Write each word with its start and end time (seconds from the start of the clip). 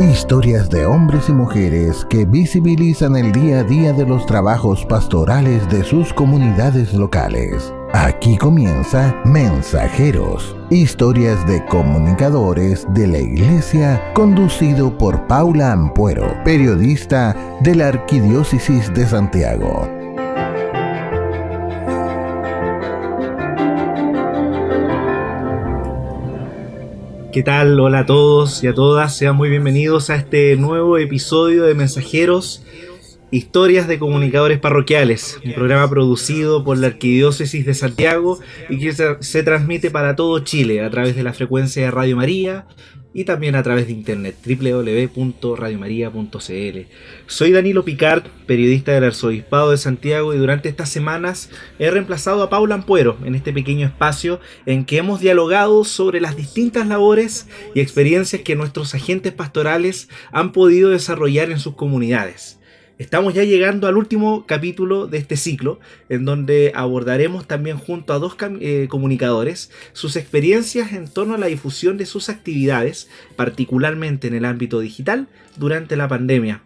Historias 0.00 0.70
de 0.70 0.86
hombres 0.86 1.28
y 1.28 1.32
mujeres 1.32 2.06
que 2.08 2.24
visibilizan 2.24 3.16
el 3.16 3.32
día 3.32 3.60
a 3.60 3.64
día 3.64 3.92
de 3.92 4.06
los 4.06 4.24
trabajos 4.24 4.86
pastorales 4.86 5.68
de 5.68 5.84
sus 5.84 6.14
comunidades 6.14 6.94
locales. 6.94 7.74
Aquí 7.92 8.38
comienza 8.38 9.14
Mensajeros, 9.26 10.56
historias 10.70 11.46
de 11.46 11.62
comunicadores 11.66 12.86
de 12.94 13.08
la 13.08 13.18
Iglesia, 13.18 14.02
conducido 14.14 14.96
por 14.96 15.26
Paula 15.26 15.72
Ampuero, 15.72 16.34
periodista 16.44 17.36
de 17.60 17.74
la 17.74 17.88
Arquidiócesis 17.88 18.92
de 18.94 19.06
Santiago. 19.06 19.99
¿Qué 27.32 27.44
tal? 27.44 27.78
Hola 27.78 28.00
a 28.00 28.06
todos 28.06 28.64
y 28.64 28.66
a 28.66 28.74
todas, 28.74 29.16
sean 29.16 29.36
muy 29.36 29.50
bienvenidos 29.50 30.10
a 30.10 30.16
este 30.16 30.56
nuevo 30.56 30.98
episodio 30.98 31.62
de 31.62 31.74
Mensajeros, 31.74 32.64
Historias 33.30 33.86
de 33.86 34.00
Comunicadores 34.00 34.58
Parroquiales, 34.58 35.38
un 35.44 35.52
programa 35.52 35.88
producido 35.88 36.64
por 36.64 36.76
la 36.78 36.88
Arquidiócesis 36.88 37.64
de 37.64 37.74
Santiago 37.74 38.40
y 38.68 38.80
que 38.80 38.92
se, 38.92 39.42
transmite 39.44 39.92
para 39.92 40.16
todo 40.16 40.40
Chile 40.40 40.84
a 40.84 40.90
través 40.90 41.14
de 41.14 41.22
la 41.22 41.32
frecuencia 41.32 41.84
de 41.84 41.92
Radio 41.92 42.16
María 42.16 42.66
y 43.12 43.24
también 43.24 43.56
a 43.56 43.62
través 43.62 43.86
de 43.86 43.92
internet 43.92 44.36
www.radiomaria.cl. 44.44 46.78
Soy 47.26 47.50
Danilo 47.50 47.84
Picard, 47.84 48.22
periodista 48.46 48.92
del 48.92 49.04
Arzobispado 49.04 49.72
de 49.72 49.78
Santiago 49.78 50.32
y 50.32 50.38
durante 50.38 50.68
estas 50.68 50.90
semanas 50.90 51.50
he 51.78 51.90
reemplazado 51.90 52.42
a 52.42 52.50
Paula 52.50 52.76
Ampuero 52.76 53.18
en 53.24 53.34
este 53.34 53.52
pequeño 53.52 53.86
espacio 53.86 54.40
en 54.64 54.84
que 54.84 54.98
hemos 54.98 55.20
dialogado 55.20 55.82
sobre 55.84 56.20
las 56.20 56.36
distintas 56.36 56.86
labores 56.86 57.48
y 57.74 57.80
experiencias 57.80 58.42
que 58.42 58.54
nuestros 58.54 58.94
agentes 58.94 59.32
pastorales 59.32 60.08
han 60.30 60.52
podido 60.52 60.90
desarrollar 60.90 61.50
en 61.50 61.58
sus 61.58 61.74
comunidades. 61.74 62.59
Estamos 63.00 63.32
ya 63.32 63.44
llegando 63.44 63.88
al 63.88 63.96
último 63.96 64.44
capítulo 64.44 65.06
de 65.06 65.16
este 65.16 65.38
ciclo, 65.38 65.80
en 66.10 66.26
donde 66.26 66.70
abordaremos 66.74 67.46
también 67.46 67.78
junto 67.78 68.12
a 68.12 68.18
dos 68.18 68.36
eh, 68.60 68.88
comunicadores 68.90 69.70
sus 69.94 70.16
experiencias 70.16 70.92
en 70.92 71.08
torno 71.08 71.34
a 71.34 71.38
la 71.38 71.46
difusión 71.46 71.96
de 71.96 72.04
sus 72.04 72.28
actividades, 72.28 73.08
particularmente 73.36 74.28
en 74.28 74.34
el 74.34 74.44
ámbito 74.44 74.80
digital, 74.80 75.28
durante 75.56 75.96
la 75.96 76.08
pandemia. 76.08 76.60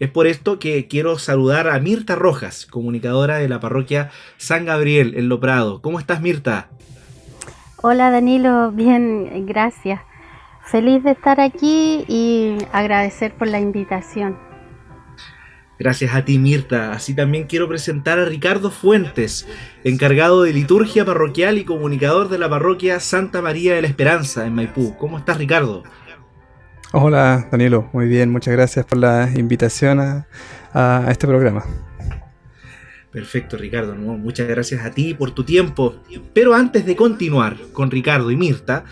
Es 0.00 0.10
por 0.10 0.26
esto 0.26 0.58
que 0.58 0.88
quiero 0.88 1.20
saludar 1.20 1.68
a 1.68 1.78
Mirta 1.78 2.16
Rojas, 2.16 2.66
comunicadora 2.66 3.36
de 3.36 3.48
la 3.48 3.60
parroquia 3.60 4.10
San 4.38 4.64
Gabriel 4.64 5.14
en 5.16 5.28
Lo 5.28 5.38
Prado. 5.38 5.80
¿Cómo 5.82 6.00
estás, 6.00 6.20
Mirta? 6.20 6.68
Hola, 7.80 8.10
Danilo. 8.10 8.72
Bien, 8.72 9.46
gracias. 9.46 10.00
Feliz 10.64 11.04
de 11.04 11.12
estar 11.12 11.40
aquí 11.40 12.04
y 12.08 12.56
agradecer 12.72 13.34
por 13.34 13.46
la 13.46 13.60
invitación. 13.60 14.45
Gracias 15.78 16.14
a 16.14 16.24
ti, 16.24 16.38
Mirta. 16.38 16.92
Así 16.92 17.14
también 17.14 17.44
quiero 17.44 17.68
presentar 17.68 18.18
a 18.18 18.24
Ricardo 18.24 18.70
Fuentes, 18.70 19.46
encargado 19.84 20.42
de 20.42 20.52
liturgia 20.52 21.04
parroquial 21.04 21.58
y 21.58 21.64
comunicador 21.64 22.30
de 22.30 22.38
la 22.38 22.48
parroquia 22.48 22.98
Santa 22.98 23.42
María 23.42 23.74
de 23.74 23.82
la 23.82 23.88
Esperanza 23.88 24.46
en 24.46 24.54
Maipú. 24.54 24.96
¿Cómo 24.96 25.18
estás, 25.18 25.36
Ricardo? 25.36 25.82
Hola, 26.92 27.48
Danilo. 27.50 27.90
Muy 27.92 28.06
bien, 28.06 28.30
muchas 28.30 28.54
gracias 28.54 28.86
por 28.86 28.98
la 28.98 29.28
invitación 29.34 30.00
a, 30.00 30.26
este 31.10 31.26
programa. 31.26 31.64
Perfecto, 33.10 33.56
Ricardo. 33.56 33.94
Muchas 33.94 34.46
gracias 34.48 34.84
a 34.84 34.90
ti 34.90 35.12
por 35.12 35.30
tu 35.32 35.44
tiempo. 35.44 35.96
Pero 36.32 36.54
antes 36.54 36.86
de 36.86 36.96
continuar 36.96 37.56
con 37.72 37.90
Ricardo 37.90 38.30
y 38.30 38.36
Mirta, 38.36 38.84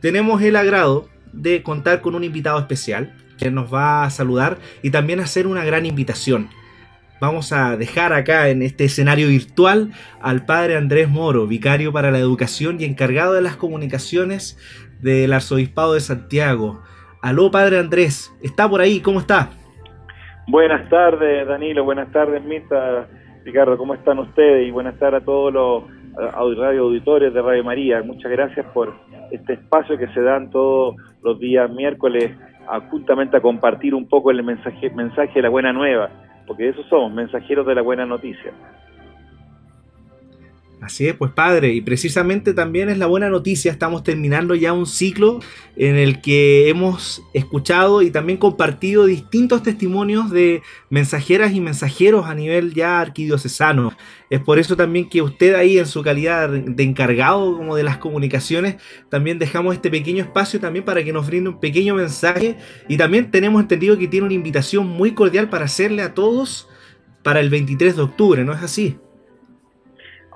tenemos 0.00 0.40
el 0.42 0.56
agrado 0.56 1.08
de 1.32 1.62
contar 1.62 2.00
con 2.00 2.14
un 2.14 2.22
invitado 2.22 2.58
especial 2.58 3.14
que 3.38 3.50
nos 3.50 3.72
va 3.72 4.04
a 4.04 4.10
saludar 4.10 4.58
y 4.82 4.90
también 4.90 5.20
hacer 5.20 5.46
una 5.46 5.64
gran 5.64 5.86
invitación. 5.86 6.48
Vamos 7.20 7.52
a 7.52 7.76
dejar 7.76 8.12
acá 8.12 8.48
en 8.48 8.62
este 8.62 8.84
escenario 8.84 9.28
virtual 9.28 9.90
al 10.20 10.44
padre 10.44 10.76
Andrés 10.76 11.08
Moro, 11.08 11.46
vicario 11.46 11.92
para 11.92 12.10
la 12.10 12.18
educación 12.18 12.80
y 12.80 12.84
encargado 12.84 13.32
de 13.32 13.42
las 13.42 13.56
comunicaciones 13.56 14.56
del 15.00 15.32
Arzobispado 15.32 15.94
de 15.94 16.00
Santiago. 16.00 16.80
Aló, 17.20 17.50
padre 17.50 17.78
Andrés, 17.78 18.32
¿está 18.40 18.68
por 18.68 18.80
ahí? 18.80 19.00
¿Cómo 19.00 19.18
está? 19.18 19.50
Buenas 20.46 20.88
tardes, 20.88 21.46
Danilo. 21.48 21.82
Buenas 21.84 22.12
tardes, 22.12 22.42
Mita. 22.44 23.08
Ricardo, 23.44 23.76
¿cómo 23.76 23.94
están 23.94 24.20
ustedes? 24.20 24.68
Y 24.68 24.70
buenas 24.70 24.96
tardes 24.98 25.22
a 25.22 25.24
todos 25.24 25.52
los 25.52 25.84
radio 26.56 26.84
auditores 26.84 27.34
de 27.34 27.42
Radio 27.42 27.64
María. 27.64 28.02
Muchas 28.02 28.30
gracias 28.30 28.64
por 28.72 28.94
este 29.32 29.54
espacio 29.54 29.98
que 29.98 30.08
se 30.08 30.20
dan 30.20 30.50
todos 30.50 30.96
los 31.22 31.38
días 31.38 31.70
miércoles 31.70 32.30
justamente 32.90 33.36
a 33.36 33.40
compartir 33.40 33.94
un 33.94 34.06
poco 34.08 34.30
el 34.30 34.42
mensaje, 34.42 34.90
mensaje 34.90 35.34
de 35.34 35.42
la 35.42 35.48
buena 35.48 35.72
nueva, 35.72 36.10
porque 36.46 36.64
de 36.64 36.70
eso 36.70 36.82
somos, 36.84 37.12
mensajeros 37.12 37.66
de 37.66 37.74
la 37.74 37.82
buena 37.82 38.06
noticia. 38.06 38.52
Así 40.80 41.08
es, 41.08 41.14
pues 41.14 41.32
padre, 41.32 41.74
y 41.74 41.80
precisamente 41.80 42.54
también 42.54 42.88
es 42.88 42.98
la 42.98 43.06
buena 43.06 43.28
noticia, 43.28 43.72
estamos 43.72 44.04
terminando 44.04 44.54
ya 44.54 44.72
un 44.72 44.86
ciclo 44.86 45.40
en 45.76 45.96
el 45.96 46.20
que 46.20 46.68
hemos 46.68 47.20
escuchado 47.34 48.00
y 48.00 48.12
también 48.12 48.38
compartido 48.38 49.04
distintos 49.04 49.64
testimonios 49.64 50.30
de 50.30 50.62
mensajeras 50.88 51.52
y 51.52 51.60
mensajeros 51.60 52.26
a 52.26 52.34
nivel 52.36 52.74
ya 52.74 53.00
arquidiocesano. 53.00 53.92
Es 54.30 54.40
por 54.40 54.60
eso 54.60 54.76
también 54.76 55.08
que 55.08 55.20
usted 55.20 55.56
ahí 55.56 55.78
en 55.78 55.86
su 55.86 56.02
calidad 56.02 56.48
de 56.48 56.82
encargado 56.84 57.56
como 57.56 57.74
de 57.74 57.82
las 57.82 57.98
comunicaciones, 57.98 58.76
también 59.08 59.40
dejamos 59.40 59.74
este 59.74 59.90
pequeño 59.90 60.22
espacio 60.22 60.60
también 60.60 60.84
para 60.84 61.02
que 61.02 61.12
nos 61.12 61.26
brinde 61.26 61.50
un 61.50 61.58
pequeño 61.58 61.96
mensaje 61.96 62.56
y 62.86 62.96
también 62.96 63.32
tenemos 63.32 63.60
entendido 63.60 63.98
que 63.98 64.06
tiene 64.06 64.26
una 64.26 64.34
invitación 64.34 64.86
muy 64.86 65.10
cordial 65.12 65.50
para 65.50 65.64
hacerle 65.64 66.02
a 66.02 66.14
todos 66.14 66.68
para 67.24 67.40
el 67.40 67.50
23 67.50 67.96
de 67.96 68.02
octubre, 68.02 68.44
¿no 68.44 68.52
es 68.52 68.62
así? 68.62 68.96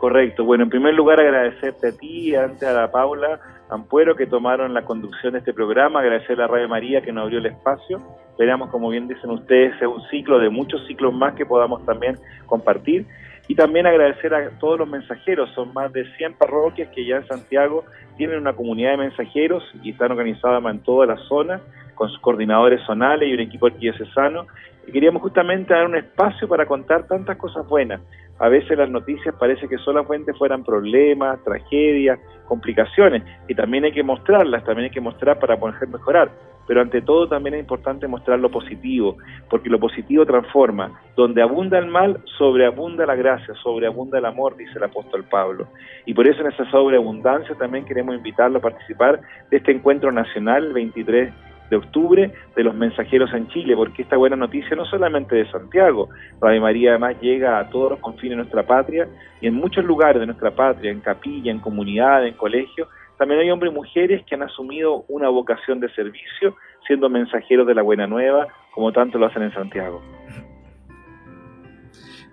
Correcto. 0.02 0.44
Bueno, 0.44 0.64
en 0.64 0.70
primer 0.70 0.94
lugar 0.94 1.20
agradecerte 1.20 1.86
a 1.86 1.92
ti 1.92 2.34
antes 2.34 2.64
a 2.64 2.72
la 2.72 2.90
Paula 2.90 3.38
Ampuero 3.70 4.16
que 4.16 4.26
tomaron 4.26 4.74
la 4.74 4.84
conducción 4.84 5.34
de 5.34 5.38
este 5.38 5.54
programa, 5.54 6.00
agradecer 6.00 6.32
a 6.32 6.42
la 6.42 6.46
Radio 6.48 6.68
María 6.68 7.02
que 7.02 7.12
nos 7.12 7.22
abrió 7.22 7.38
el 7.38 7.46
espacio. 7.46 8.02
Esperamos, 8.30 8.68
como 8.70 8.88
bien 8.88 9.06
dicen 9.06 9.30
ustedes, 9.30 9.76
es 9.76 9.86
un 9.86 10.02
ciclo 10.10 10.40
de 10.40 10.50
muchos 10.50 10.84
ciclos 10.88 11.14
más 11.14 11.34
que 11.34 11.46
podamos 11.46 11.86
también 11.86 12.18
compartir. 12.46 13.06
Y 13.46 13.54
también 13.54 13.86
agradecer 13.86 14.34
a 14.34 14.50
todos 14.58 14.80
los 14.80 14.88
mensajeros, 14.88 15.48
son 15.54 15.72
más 15.72 15.92
de 15.92 16.04
100 16.16 16.34
parroquias 16.34 16.88
que 16.88 17.06
ya 17.06 17.18
en 17.18 17.26
Santiago 17.28 17.84
tienen 18.16 18.38
una 18.38 18.54
comunidad 18.54 18.90
de 18.90 18.96
mensajeros 18.96 19.62
y 19.84 19.90
están 19.90 20.10
organizadas 20.10 20.64
en 20.64 20.80
toda 20.80 21.06
la 21.06 21.16
zona 21.28 21.60
con 21.94 22.08
sus 22.08 22.18
coordinadores 22.18 22.80
zonales 22.86 23.28
y 23.28 23.34
un 23.34 23.40
equipo 23.40 23.66
arquidiocesano. 23.66 24.48
Y 24.84 24.90
queríamos 24.90 25.22
justamente 25.22 25.72
dar 25.72 25.86
un 25.86 25.94
espacio 25.94 26.48
para 26.48 26.66
contar 26.66 27.06
tantas 27.06 27.36
cosas 27.36 27.68
buenas 27.68 28.00
a 28.42 28.48
veces 28.48 28.76
las 28.76 28.90
noticias 28.90 29.32
parece 29.38 29.68
que 29.68 29.78
solamente 29.78 30.34
fueran 30.34 30.64
problemas, 30.64 31.38
tragedias, 31.44 32.18
complicaciones, 32.48 33.22
y 33.46 33.54
también 33.54 33.84
hay 33.84 33.92
que 33.92 34.02
mostrarlas, 34.02 34.64
también 34.64 34.86
hay 34.86 34.90
que 34.90 35.00
mostrar 35.00 35.38
para 35.38 35.56
poder 35.56 35.86
mejorar. 35.86 36.28
Pero 36.66 36.80
ante 36.80 37.02
todo 37.02 37.28
también 37.28 37.54
es 37.54 37.60
importante 37.60 38.08
mostrar 38.08 38.40
lo 38.40 38.50
positivo, 38.50 39.16
porque 39.48 39.68
lo 39.68 39.78
positivo 39.78 40.26
transforma. 40.26 40.90
Donde 41.14 41.40
abunda 41.40 41.78
el 41.78 41.86
mal, 41.86 42.20
sobreabunda 42.36 43.06
la 43.06 43.14
gracia, 43.14 43.54
sobreabunda 43.62 44.18
el 44.18 44.24
amor, 44.24 44.56
dice 44.56 44.72
el 44.74 44.84
apóstol 44.84 45.22
Pablo. 45.30 45.68
Y 46.04 46.12
por 46.12 46.26
eso 46.26 46.40
en 46.40 46.48
esa 46.48 46.68
sobreabundancia 46.68 47.54
también 47.54 47.84
queremos 47.84 48.16
invitarlo 48.16 48.58
a 48.58 48.62
participar 48.62 49.20
de 49.52 49.56
este 49.56 49.70
encuentro 49.70 50.10
nacional 50.10 50.72
23 50.72 51.32
de 51.72 51.78
octubre 51.78 52.30
de 52.54 52.62
los 52.62 52.74
mensajeros 52.74 53.32
en 53.32 53.48
Chile, 53.48 53.74
porque 53.74 54.02
esta 54.02 54.18
buena 54.18 54.36
noticia 54.36 54.76
no 54.76 54.84
solamente 54.84 55.34
de 55.34 55.50
Santiago, 55.50 56.10
Radio 56.38 56.60
María 56.60 56.90
además 56.90 57.16
llega 57.22 57.58
a 57.58 57.70
todos 57.70 57.92
los 57.92 58.00
confines 58.00 58.32
de 58.32 58.42
nuestra 58.42 58.66
patria 58.66 59.08
y 59.40 59.46
en 59.46 59.54
muchos 59.54 59.82
lugares 59.82 60.20
de 60.20 60.26
nuestra 60.26 60.50
patria, 60.50 60.90
en 60.90 61.00
capilla, 61.00 61.50
en 61.50 61.60
comunidad, 61.60 62.26
en 62.26 62.34
colegio, 62.34 62.88
también 63.16 63.40
hay 63.40 63.50
hombres 63.50 63.72
y 63.72 63.74
mujeres 63.74 64.22
que 64.26 64.34
han 64.34 64.42
asumido 64.42 65.06
una 65.08 65.30
vocación 65.30 65.80
de 65.80 65.88
servicio 65.94 66.56
siendo 66.86 67.08
mensajeros 67.08 67.66
de 67.66 67.74
la 67.74 67.80
buena 67.80 68.06
nueva, 68.06 68.48
como 68.74 68.92
tanto 68.92 69.16
lo 69.16 69.24
hacen 69.24 69.44
en 69.44 69.54
Santiago. 69.54 70.02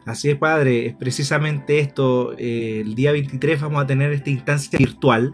Así 0.05 0.31
es, 0.31 0.37
padre, 0.37 0.85
es 0.85 0.95
precisamente 0.95 1.79
esto. 1.79 2.33
Eh, 2.37 2.81
el 2.81 2.93
día 2.93 3.13
23 3.13 3.61
vamos 3.61 3.81
a 3.81 3.87
tener 3.87 4.11
esta 4.11 4.31
instancia 4.31 4.77
virtual 4.77 5.33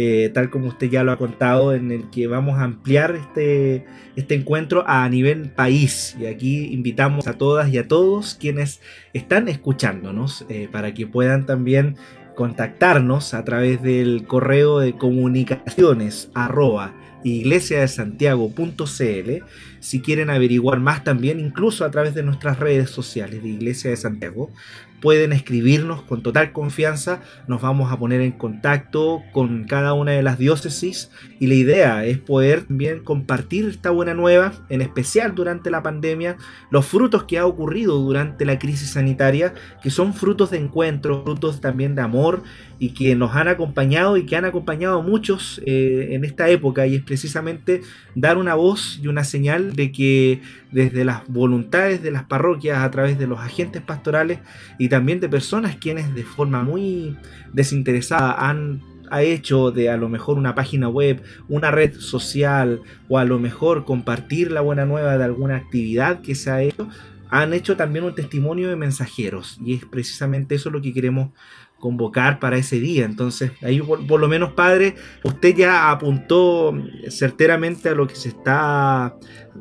eh, 0.00 0.30
tal 0.32 0.48
como 0.48 0.68
usted 0.68 0.88
ya 0.88 1.02
lo 1.02 1.10
ha 1.10 1.16
contado, 1.16 1.74
en 1.74 1.90
el 1.90 2.08
que 2.08 2.28
vamos 2.28 2.60
a 2.60 2.62
ampliar 2.62 3.16
este, 3.16 3.84
este 4.14 4.36
encuentro 4.36 4.84
a 4.86 5.08
nivel 5.08 5.50
país. 5.50 6.16
Y 6.20 6.26
aquí 6.26 6.72
invitamos 6.72 7.26
a 7.26 7.32
todas 7.32 7.68
y 7.72 7.78
a 7.78 7.88
todos 7.88 8.36
quienes 8.38 8.80
están 9.12 9.48
escuchándonos 9.48 10.46
eh, 10.48 10.68
para 10.70 10.94
que 10.94 11.08
puedan 11.08 11.46
también 11.46 11.96
contactarnos 12.36 13.34
a 13.34 13.44
través 13.44 13.82
del 13.82 14.24
correo 14.24 14.78
de 14.78 14.92
comunicaciones 14.92 16.30
arroba 16.32 16.94
iglesiadesantiago.cl. 17.24 19.44
Si 19.80 20.00
quieren 20.00 20.30
averiguar 20.30 20.78
más 20.78 21.02
también, 21.02 21.40
incluso 21.40 21.84
a 21.84 21.90
través 21.90 22.14
de 22.14 22.22
nuestras 22.22 22.60
redes 22.60 22.90
sociales 22.90 23.42
de 23.42 23.48
Iglesia 23.48 23.90
de 23.90 23.96
Santiago, 23.96 24.52
pueden 25.00 25.32
escribirnos 25.32 26.02
con 26.02 26.22
total 26.22 26.52
confianza, 26.52 27.20
nos 27.46 27.60
vamos 27.60 27.92
a 27.92 27.98
poner 27.98 28.20
en 28.20 28.32
contacto 28.32 29.22
con 29.32 29.64
cada 29.64 29.92
una 29.94 30.12
de 30.12 30.22
las 30.22 30.38
diócesis 30.38 31.10
y 31.38 31.46
la 31.46 31.54
idea 31.54 32.04
es 32.04 32.18
poder 32.18 32.62
también 32.64 33.02
compartir 33.04 33.68
esta 33.68 33.90
buena 33.90 34.14
nueva, 34.14 34.52
en 34.68 34.80
especial 34.82 35.34
durante 35.34 35.70
la 35.70 35.82
pandemia, 35.82 36.36
los 36.70 36.86
frutos 36.86 37.24
que 37.24 37.38
ha 37.38 37.46
ocurrido 37.46 37.98
durante 37.98 38.44
la 38.44 38.58
crisis 38.58 38.90
sanitaria, 38.90 39.54
que 39.82 39.90
son 39.90 40.14
frutos 40.14 40.50
de 40.50 40.58
encuentro, 40.58 41.22
frutos 41.24 41.60
también 41.60 41.94
de 41.94 42.02
amor 42.02 42.42
y 42.78 42.90
que 42.90 43.16
nos 43.16 43.34
han 43.34 43.48
acompañado 43.48 44.16
y 44.16 44.24
que 44.24 44.36
han 44.36 44.44
acompañado 44.44 45.00
a 45.00 45.02
muchos 45.02 45.60
eh, 45.66 46.08
en 46.12 46.24
esta 46.24 46.48
época 46.48 46.86
y 46.86 46.96
es 46.96 47.02
precisamente 47.02 47.82
dar 48.14 48.38
una 48.38 48.54
voz 48.54 49.00
y 49.02 49.08
una 49.08 49.24
señal 49.24 49.74
de 49.74 49.90
que 49.90 50.40
desde 50.70 51.04
las 51.04 51.26
voluntades 51.28 52.02
de 52.02 52.10
las 52.10 52.24
parroquias 52.24 52.78
a 52.78 52.90
través 52.90 53.18
de 53.18 53.26
los 53.26 53.40
agentes 53.40 53.82
pastorales 53.82 54.38
y 54.78 54.88
también 54.88 55.20
de 55.20 55.28
personas 55.28 55.76
quienes 55.76 56.14
de 56.14 56.22
forma 56.22 56.62
muy 56.62 57.16
desinteresada 57.52 58.48
han 58.48 58.82
ha 59.10 59.22
hecho 59.22 59.70
de 59.70 59.88
a 59.88 59.96
lo 59.96 60.10
mejor 60.10 60.36
una 60.36 60.54
página 60.54 60.88
web, 60.88 61.22
una 61.48 61.70
red 61.70 61.94
social 61.98 62.82
o 63.08 63.18
a 63.18 63.24
lo 63.24 63.38
mejor 63.38 63.86
compartir 63.86 64.52
la 64.52 64.60
buena 64.60 64.84
nueva 64.84 65.16
de 65.16 65.24
alguna 65.24 65.56
actividad 65.56 66.20
que 66.20 66.34
se 66.34 66.50
ha 66.50 66.62
hecho, 66.62 66.88
han 67.30 67.52
hecho 67.52 67.76
también 67.76 68.04
un 68.04 68.14
testimonio 68.14 68.68
de 68.68 68.76
mensajeros. 68.76 69.58
Y 69.64 69.74
es 69.74 69.84
precisamente 69.84 70.54
eso 70.54 70.70
lo 70.70 70.80
que 70.80 70.92
queremos 70.92 71.30
convocar 71.78 72.38
para 72.40 72.56
ese 72.56 72.80
día. 72.80 73.04
Entonces, 73.04 73.52
ahí 73.62 73.80
por, 73.80 74.20
lo 74.20 74.28
menos, 74.28 74.52
padre, 74.52 74.94
usted 75.24 75.54
ya 75.54 75.90
apuntó 75.90 76.76
certeramente 77.08 77.88
a 77.88 77.94
lo 77.94 78.06
que 78.06 78.14
se 78.14 78.28
está, 78.28 79.14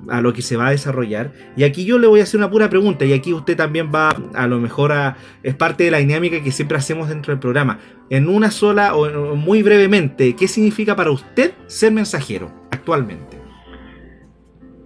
a 0.10 0.22
lo 0.22 0.34
que 0.34 0.42
se 0.42 0.58
va 0.58 0.68
a 0.68 0.72
desarrollar. 0.72 1.32
Y 1.56 1.64
aquí 1.64 1.86
yo 1.86 2.00
le 2.00 2.08
voy 2.08 2.20
a 2.20 2.24
hacer 2.24 2.40
una 2.40 2.50
pura 2.50 2.70
pregunta, 2.70 3.06
y 3.06 3.14
aquí 3.14 3.34
usted 3.34 3.56
también 3.56 3.92
va, 3.94 4.16
a 4.34 4.48
lo 4.48 4.60
mejor, 4.60 4.92
a, 4.92 5.18
es 5.44 5.56
parte 5.56 5.84
de 5.84 5.92
la 5.92 6.00
dinámica 6.00 6.42
que 6.42 6.52
siempre 6.52 6.78
hacemos 6.78 7.10
dentro 7.10 7.32
del 7.32 7.40
programa. 7.40 7.80
En 8.10 8.30
una 8.30 8.52
sola 8.52 8.96
o 8.96 9.36
muy 9.36 9.64
brevemente, 9.64 10.36
¿qué 10.36 10.48
significa 10.48 10.96
para 10.96 11.12
usted 11.12 11.54
ser 11.68 11.92
mensajero 11.92 12.52
actualmente? 12.72 13.38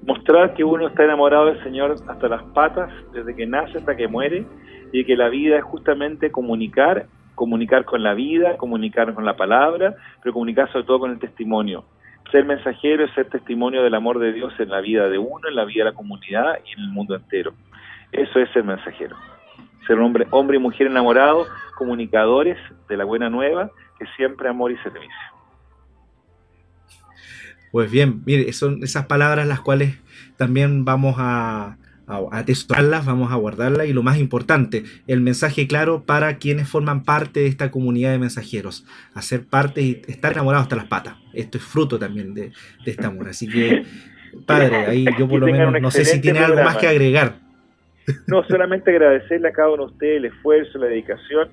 Mostrar 0.05 0.55
que 0.55 0.63
uno 0.63 0.87
está 0.87 1.03
enamorado 1.03 1.45
del 1.45 1.63
Señor 1.63 1.95
hasta 2.07 2.27
las 2.27 2.43
patas, 2.53 2.91
desde 3.13 3.35
que 3.35 3.45
nace 3.45 3.77
hasta 3.77 3.95
que 3.95 4.07
muere, 4.07 4.45
y 4.91 5.05
que 5.05 5.15
la 5.15 5.29
vida 5.29 5.57
es 5.57 5.63
justamente 5.63 6.31
comunicar 6.31 7.07
comunicar 7.35 7.85
con 7.85 8.03
la 8.03 8.13
vida, 8.13 8.57
comunicar 8.57 9.13
con 9.13 9.25
la 9.25 9.35
palabra, 9.35 9.95
pero 10.21 10.33
comunicar 10.33 10.71
sobre 10.71 10.85
todo 10.85 10.99
con 10.99 11.11
el 11.11 11.19
testimonio. 11.19 11.85
Ser 12.31 12.45
mensajero 12.45 13.03
es 13.03 13.13
ser 13.13 13.29
testimonio 13.29 13.83
del 13.83 13.93
amor 13.93 14.19
de 14.19 14.31
Dios 14.31 14.53
en 14.59 14.69
la 14.69 14.79
vida 14.79 15.09
de 15.09 15.17
uno, 15.17 15.49
en 15.49 15.55
la 15.55 15.65
vida 15.65 15.83
de 15.83 15.91
la 15.91 15.95
comunidad 15.95 16.59
y 16.65 16.73
en 16.73 16.79
el 16.79 16.89
mundo 16.89 17.15
entero. 17.15 17.53
Eso 18.11 18.39
es 18.39 18.49
ser 18.51 18.63
mensajero. 18.63 19.15
Ser 19.87 19.99
hombre, 19.99 20.27
hombre 20.31 20.57
y 20.57 20.59
mujer 20.59 20.87
enamorados, 20.87 21.47
comunicadores 21.77 22.57
de 22.87 22.97
la 22.97 23.03
buena 23.03 23.29
nueva, 23.29 23.71
que 23.97 24.05
siempre 24.15 24.47
amor 24.47 24.71
y 24.71 24.77
servicio. 24.77 25.09
Pues 27.71 27.89
bien, 27.89 28.21
mire, 28.25 28.51
son 28.53 28.83
esas 28.83 29.05
palabras 29.05 29.47
las 29.47 29.61
cuales 29.61 29.97
también 30.37 30.83
vamos 30.85 31.15
a, 31.17 31.77
a 32.07 32.37
atesorarlas, 32.37 33.05
vamos 33.05 33.31
a 33.31 33.35
guardarlas 33.35 33.87
y 33.87 33.93
lo 33.93 34.03
más 34.03 34.17
importante, 34.17 34.83
el 35.07 35.21
mensaje 35.21 35.67
claro 35.67 36.03
para 36.05 36.37
quienes 36.37 36.67
forman 36.67 37.03
parte 37.03 37.41
de 37.41 37.47
esta 37.47 37.71
comunidad 37.71 38.11
de 38.11 38.19
mensajeros, 38.19 38.85
hacer 39.13 39.45
parte 39.45 39.81
y 39.81 40.01
estar 40.07 40.33
enamorados 40.33 40.63
hasta 40.63 40.75
las 40.75 40.87
patas. 40.87 41.15
Esto 41.33 41.57
es 41.57 41.63
fruto 41.63 41.97
también 41.97 42.33
de, 42.33 42.51
este 42.85 43.05
amor. 43.05 43.29
Así 43.29 43.47
que, 43.47 43.83
padre, 44.45 44.75
ahí 44.87 45.05
yo 45.17 45.27
por 45.27 45.39
lo 45.39 45.47
menos 45.47 45.81
no 45.81 45.91
sé 45.91 46.05
si 46.05 46.19
tiene 46.21 46.39
algo 46.39 46.61
más 46.63 46.77
que 46.77 46.87
agregar. 46.87 47.35
No, 48.27 48.43
solamente 48.43 48.91
agradecerle 48.91 49.47
a 49.47 49.53
cada 49.53 49.69
uno 49.69 49.85
de 49.85 49.93
ustedes 49.93 50.17
el 50.17 50.25
esfuerzo, 50.25 50.79
la 50.79 50.87
dedicación, 50.87 51.49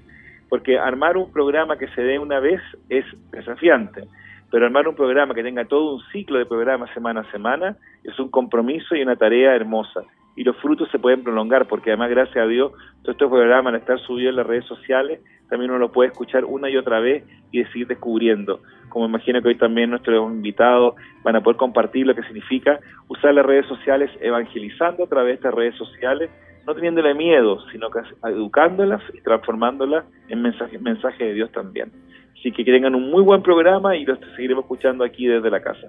porque 0.49 0.79
armar 0.79 1.17
un 1.17 1.31
programa 1.31 1.77
que 1.77 1.89
se 1.89 2.03
dé 2.03 2.19
una 2.19 2.41
vez 2.41 2.61
es 2.89 3.05
desafiante 3.31 4.09
pero 4.51 4.65
armar 4.65 4.89
un 4.89 4.95
programa 4.95 5.35
que 5.35 5.43
tenga 5.43 5.67
todo 5.67 5.97
un 5.97 6.03
ciclo 6.11 6.39
de 6.39 6.47
programas 6.47 6.89
semana 6.95 7.21
a 7.21 7.31
semana 7.31 7.77
es 8.03 8.19
un 8.19 8.31
compromiso 8.31 8.95
y 8.95 9.03
una 9.03 9.15
tarea 9.15 9.55
hermosa 9.55 10.05
y 10.39 10.45
los 10.45 10.57
frutos 10.59 10.89
se 10.93 11.01
pueden 11.01 11.25
prolongar, 11.25 11.67
porque 11.67 11.91
además, 11.91 12.11
gracias 12.11 12.37
a 12.37 12.47
Dios, 12.47 12.71
todos 13.03 13.17
estos 13.17 13.29
programas 13.29 13.75
al 13.75 13.81
estar 13.81 13.99
subidos 13.99 14.31
en 14.31 14.37
las 14.37 14.47
redes 14.47 14.67
sociales, 14.67 15.19
también 15.49 15.73
uno 15.73 15.81
lo 15.81 15.91
puede 15.91 16.11
escuchar 16.11 16.45
una 16.45 16.71
y 16.71 16.77
otra 16.77 17.01
vez 17.01 17.25
y 17.51 17.65
seguir 17.65 17.89
descubriendo. 17.89 18.61
Como 18.89 19.07
imagino 19.07 19.43
que 19.43 19.49
hoy 19.49 19.57
también 19.57 19.91
nuestros 19.91 20.31
invitados 20.31 20.95
van 21.25 21.35
a 21.35 21.41
poder 21.41 21.57
compartir 21.57 22.07
lo 22.07 22.15
que 22.15 22.23
significa 22.23 22.79
usar 23.09 23.35
las 23.35 23.45
redes 23.45 23.67
sociales, 23.67 24.13
evangelizando 24.21 25.03
a 25.03 25.09
través 25.09 25.31
de 25.31 25.35
estas 25.35 25.55
redes 25.55 25.75
sociales, 25.75 26.31
no 26.65 26.73
teniéndole 26.73 27.15
miedo, 27.15 27.59
sino 27.73 27.91
que 27.91 27.99
educándolas 28.29 29.03
y 29.15 29.21
transformándolas 29.23 30.05
en 30.29 30.41
mensaje, 30.41 30.79
mensaje 30.79 31.25
de 31.25 31.35
Dios 31.35 31.51
también. 31.51 31.91
Así 32.39 32.53
que 32.53 32.65
que 32.65 32.71
tengan 32.71 32.95
un 32.95 33.11
muy 33.11 33.25
buen 33.25 33.43
programa 33.43 33.97
y 33.97 34.05
los 34.05 34.21
seguiremos 34.37 34.63
escuchando 34.63 35.03
aquí 35.03 35.27
desde 35.27 35.51
la 35.51 35.61
casa. 35.61 35.89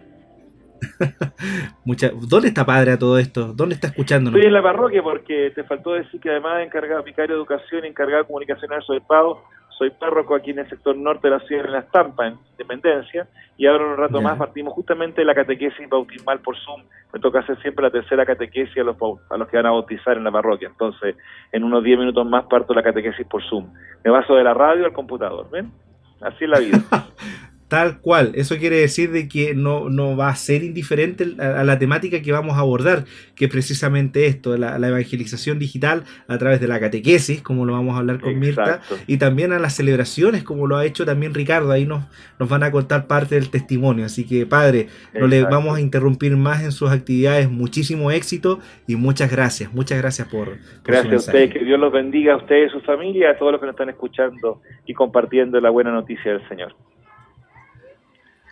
Mucha... 1.86 2.10
¿Dónde 2.28 2.50
está 2.50 2.66
padre 2.66 2.94
a 2.94 3.00
todo 3.00 3.18
esto? 3.18 3.54
¿Dónde 3.54 3.76
está 3.76 3.88
escuchándonos? 3.88 4.38
Estoy 4.38 4.48
en 4.48 4.54
la 4.54 4.64
parroquia 4.64 5.02
porque 5.02 5.52
te 5.56 5.64
faltó 5.64 5.94
decir 5.94 6.20
que 6.20 6.30
además 6.30 6.64
encargado 6.64 7.04
vicario 7.04 7.36
de 7.36 7.40
educación, 7.40 7.86
encargado 7.86 8.24
de 8.24 8.28
comunicación 8.28 8.70
soy 8.86 9.00
Pau, 9.02 9.40
soy 9.80 9.92
párroco 9.92 10.36
aquí 10.36 10.52
en 10.52 10.60
el 10.60 10.70
sector 10.70 10.96
norte 10.96 11.30
de 11.30 11.38
la 11.38 11.40
ciudad 11.40 11.64
de 11.64 11.70
La 11.70 11.80
Estampa, 11.80 12.28
en 12.28 12.38
Independencia, 12.52 13.28
y 13.58 13.66
ahora 13.66 13.86
en 13.86 13.92
un 13.92 13.98
rato 13.98 14.22
más 14.22 14.38
partimos 14.38 14.74
justamente 14.74 15.22
de 15.22 15.26
la 15.26 15.34
catequesis 15.34 15.88
bautismal 15.90 16.40
por 16.42 16.58
Zoom. 16.58 16.84
Me 17.14 17.20
toca 17.22 17.40
hacer 17.40 17.60
siempre 17.62 17.84
la 17.84 17.90
tercera 17.90 18.26
catequesis 18.26 18.78
a 18.78 18.84
los, 18.84 18.98
a 19.30 19.38
los 19.38 19.48
que 19.48 19.56
van 19.56 19.68
a 19.68 19.72
bautizar 19.72 20.18
en 20.18 20.26
la 20.26 20.32
parroquia. 20.32 20.68
Entonces, 20.68 21.16
en 21.54 21.64
unos 21.64 21.82
10 21.82 21.98
minutos 21.98 22.28
más 22.28 22.44
parto 22.46 22.74
la 22.74 22.84
catequesis 22.84 23.26
por 23.26 23.42
Zoom. 23.50 23.72
Me 24.04 24.12
paso 24.12 24.36
de 24.36 24.44
la 24.44 24.54
radio 24.54 24.86
al 24.86 24.94
computador, 24.94 25.50
¿ven? 25.50 25.72
Así 26.20 26.44
es 26.44 26.50
la 26.50 26.60
vida. 26.60 26.78
Tal 27.70 28.00
cual, 28.02 28.32
eso 28.34 28.58
quiere 28.58 28.78
decir 28.78 29.12
de 29.12 29.28
que 29.28 29.54
no, 29.54 29.90
no 29.90 30.18
va 30.18 30.30
a 30.30 30.36
ser 30.36 30.64
indiferente 30.64 31.36
a, 31.38 31.64
la 31.64 31.78
temática 31.78 32.20
que 32.24 32.32
vamos 32.32 32.58
a 32.58 32.62
abordar, 32.62 33.06
que 33.36 33.46
es 33.46 33.52
precisamente 33.52 34.26
esto, 34.26 34.58
la, 34.58 34.76
evangelización 34.76 35.60
digital 35.60 36.04
a 36.28 36.40
través 36.40 36.60
de 36.60 36.68
la 36.68 36.80
catequesis, 36.80 37.44
como 37.44 37.66
lo 37.66 37.74
vamos 37.74 37.96
a 37.96 38.00
hablar 38.00 38.22
con 38.22 38.40
Mirta, 38.40 38.82
y 39.06 39.18
también 39.18 39.54
a 39.54 39.60
las 39.60 39.76
celebraciones, 39.76 40.44
como 40.44 40.66
lo 40.66 40.78
ha 40.78 40.86
hecho 40.86 41.06
también 41.06 41.36
Ricardo, 41.36 41.72
ahí 41.72 41.86
nos, 41.86 42.06
nos 42.40 42.50
van 42.50 42.64
a 42.64 42.72
contar 42.72 43.06
parte 43.06 43.36
del 43.36 43.52
testimonio, 43.52 44.06
así 44.06 44.26
que 44.26 44.48
padre, 44.48 44.88
no 45.14 45.28
le 45.28 45.44
vamos 45.44 45.78
a 45.78 45.80
interrumpir 45.80 46.36
más 46.38 46.64
en 46.64 46.72
sus 46.72 46.90
actividades, 46.90 47.52
muchísimo 47.52 48.10
éxito 48.10 48.60
y 48.88 48.96
muchas 48.96 49.32
gracias, 49.32 49.72
muchas 49.76 50.00
gracias 50.00 50.28
por... 50.28 50.58
gracias 50.84 51.14
a 51.14 51.18
ustedes, 51.18 51.54
que 51.54 51.64
Dios 51.64 51.80
los 51.80 51.94
bendiga 51.94 52.34
a 52.34 52.38
ustedes, 52.38 52.72
su 52.72 52.82
familia, 52.82 53.30
a 53.30 53.38
todos 53.38 53.52
los 53.52 53.62
que 53.62 53.68
nos 53.68 53.74
están 53.74 53.90
escuchando 53.90 54.60
y 54.88 54.96
compartiendo 54.96 55.62
la 55.62 55.70
buena 55.70 55.92
noticia 55.92 56.32
del 56.32 56.48
Señor. 56.50 56.74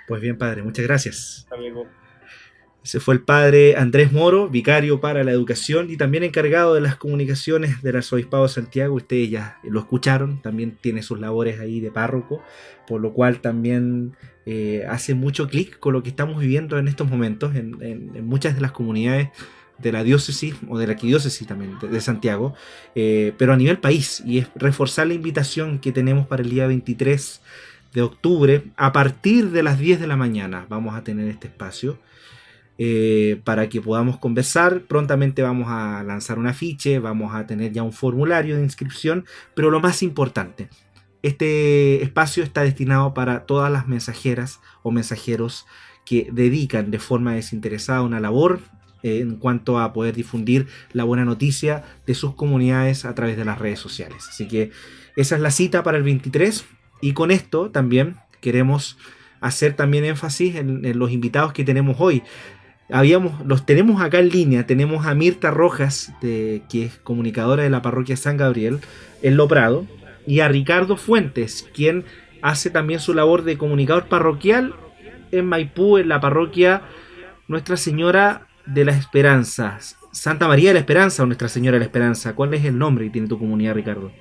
Pues 0.07 0.21
bien, 0.21 0.37
padre, 0.37 0.63
muchas 0.63 0.85
gracias. 0.85 1.47
Amigo. 1.51 1.85
Ese 2.87 3.01
fue 3.01 3.15
el 3.15 3.21
padre 3.21 3.75
Andrés 3.75 4.13
Moro, 4.13 4.47
vicario 4.47 5.01
para 5.01 5.25
la 5.25 5.31
educación 5.31 5.91
y 5.91 5.97
también 5.97 6.23
encargado 6.23 6.73
de 6.73 6.79
las 6.79 6.95
comunicaciones 6.95 7.81
del 7.81 7.97
arzobispado 7.97 8.43
de 8.43 8.49
Santiago. 8.49 8.95
Ustedes 8.95 9.29
ya 9.29 9.59
lo 9.63 9.81
escucharon, 9.81 10.41
también 10.41 10.77
tiene 10.79 11.03
sus 11.03 11.19
labores 11.19 11.59
ahí 11.59 11.81
de 11.81 11.91
párroco, 11.91 12.41
por 12.87 13.01
lo 13.01 13.11
cual 13.11 13.41
también 13.41 14.15
eh, 14.45 14.85
hace 14.87 15.15
mucho 15.15 15.49
clic 15.49 15.77
con 15.79 15.91
lo 15.91 16.01
que 16.01 16.07
estamos 16.07 16.39
viviendo 16.39 16.77
en 16.77 16.87
estos 16.87 17.09
momentos 17.09 17.53
en, 17.55 18.25
muchas 18.25 18.55
de 18.55 18.61
las 18.61 18.71
comunidades 18.71 19.27
de 19.79 19.91
la 19.91 20.03
diócesis 20.05 20.55
o 20.69 20.77
de 20.77 20.87
la 20.87 20.93
arquidiócesis 20.93 21.45
también 21.45 21.77
de, 21.81 21.99
Santiago, 21.99 22.55
eh, 22.95 23.33
pero 23.37 23.51
a 23.51 23.57
nivel 23.57 23.79
país, 23.79 24.23
y 24.25 24.37
es 24.37 24.47
reforzar 24.55 25.07
la 25.07 25.13
invitación 25.13 25.79
que 25.79 25.91
tenemos 25.91 26.25
para 26.27 26.41
el 26.41 26.49
día 26.49 26.65
23 26.67 27.41
de 27.93 28.01
octubre, 28.01 28.63
a 28.75 28.91
partir 28.91 29.51
de 29.51 29.63
las 29.63 29.79
10 29.79 29.99
de 29.99 30.07
la 30.07 30.15
mañana 30.15 30.65
vamos 30.69 30.95
a 30.95 31.03
tener 31.03 31.27
este 31.27 31.47
espacio 31.47 31.99
eh, 32.79 33.41
para 33.43 33.69
que 33.69 33.81
podamos 33.81 34.17
conversar. 34.17 34.81
Prontamente 34.81 35.41
vamos 35.41 35.67
a 35.69 36.03
lanzar 36.03 36.37
un 36.37 36.47
afiche, 36.47 36.99
vamos 36.99 37.33
a 37.33 37.47
tener 37.47 37.71
ya 37.71 37.81
un 37.83 37.93
formulario 37.93 38.55
de 38.55 38.63
inscripción, 38.63 39.25
pero 39.55 39.71
lo 39.71 39.79
más 39.79 40.03
importante, 40.03 40.69
este 41.23 42.03
espacio 42.03 42.43
está 42.43 42.61
destinado 42.61 43.13
para 43.13 43.45
todas 43.45 43.71
las 43.71 43.87
mensajeras 43.87 44.59
o 44.83 44.91
mensajeros 44.91 45.65
que 46.05 46.29
dedican 46.31 46.91
de 46.91 46.99
forma 46.99 47.33
desinteresada 47.33 48.01
una 48.01 48.19
labor 48.19 48.61
eh, 49.03 49.19
en 49.19 49.35
cuanto 49.37 49.79
a 49.79 49.91
poder 49.91 50.15
difundir 50.15 50.67
la 50.93 51.03
buena 51.03 51.25
noticia 51.25 51.83
de 52.05 52.13
sus 52.13 52.35
comunidades 52.35 53.05
a 53.05 53.13
través 53.15 53.37
de 53.37 53.45
las 53.45 53.59
redes 53.59 53.79
sociales. 53.79 54.27
Así 54.29 54.47
que 54.47 54.71
esa 55.15 55.35
es 55.35 55.41
la 55.41 55.51
cita 55.51 55.83
para 55.83 55.97
el 55.97 56.03
23. 56.03 56.63
Y 57.01 57.13
con 57.13 57.31
esto 57.31 57.69
también 57.69 58.15
queremos 58.41 58.97
hacer 59.41 59.73
también 59.73 60.05
énfasis 60.05 60.55
en, 60.55 60.97
los 60.97 61.11
invitados 61.11 61.53
que 61.53 61.63
tenemos 61.63 61.97
hoy. 61.99 62.23
Habíamos, 62.89 63.45
los 63.45 63.65
tenemos 63.65 64.01
acá 64.01 64.19
en 64.19 64.29
línea, 64.29 64.65
tenemos 64.65 65.05
a 65.05 65.13
Mirta 65.13 65.51
Rojas, 65.51 66.13
de, 66.21 66.63
que 66.69 66.85
es 66.85 66.97
comunicadora 66.97 67.63
de 67.63 67.69
la 67.69 67.81
parroquia 67.81 68.15
San 68.15 68.37
Gabriel, 68.37 68.79
en 69.21 69.35
Loprado, 69.35 69.85
y 70.25 70.39
a 70.39 70.47
Ricardo 70.47 70.97
Fuentes, 70.97 71.67
quien 71.73 72.05
hace 72.41 72.69
también 72.69 72.99
su 72.99 73.13
labor 73.13 73.43
de 73.43 73.57
comunicador 73.57 74.05
parroquial 74.05 74.73
en 75.31 75.45
Maipú, 75.45 75.97
en 75.97 76.09
la 76.09 76.21
parroquia 76.21 76.83
Nuestra 77.47 77.77
Señora 77.77 78.47
de 78.65 78.85
las 78.85 78.97
Esperanzas. 78.97 79.97
Santa 80.11 80.47
María 80.47 80.69
de 80.69 80.75
la 80.75 80.79
Esperanza 80.79 81.23
o 81.23 81.25
Nuestra 81.25 81.47
Señora 81.47 81.75
de 81.75 81.79
la 81.79 81.85
Esperanza. 81.85 82.35
¿Cuál 82.35 82.53
es 82.53 82.65
el 82.65 82.77
nombre 82.77 83.05
que 83.05 83.11
tiene 83.11 83.27
tu 83.27 83.37
comunidad, 83.37 83.75
Ricardo? 83.75 84.11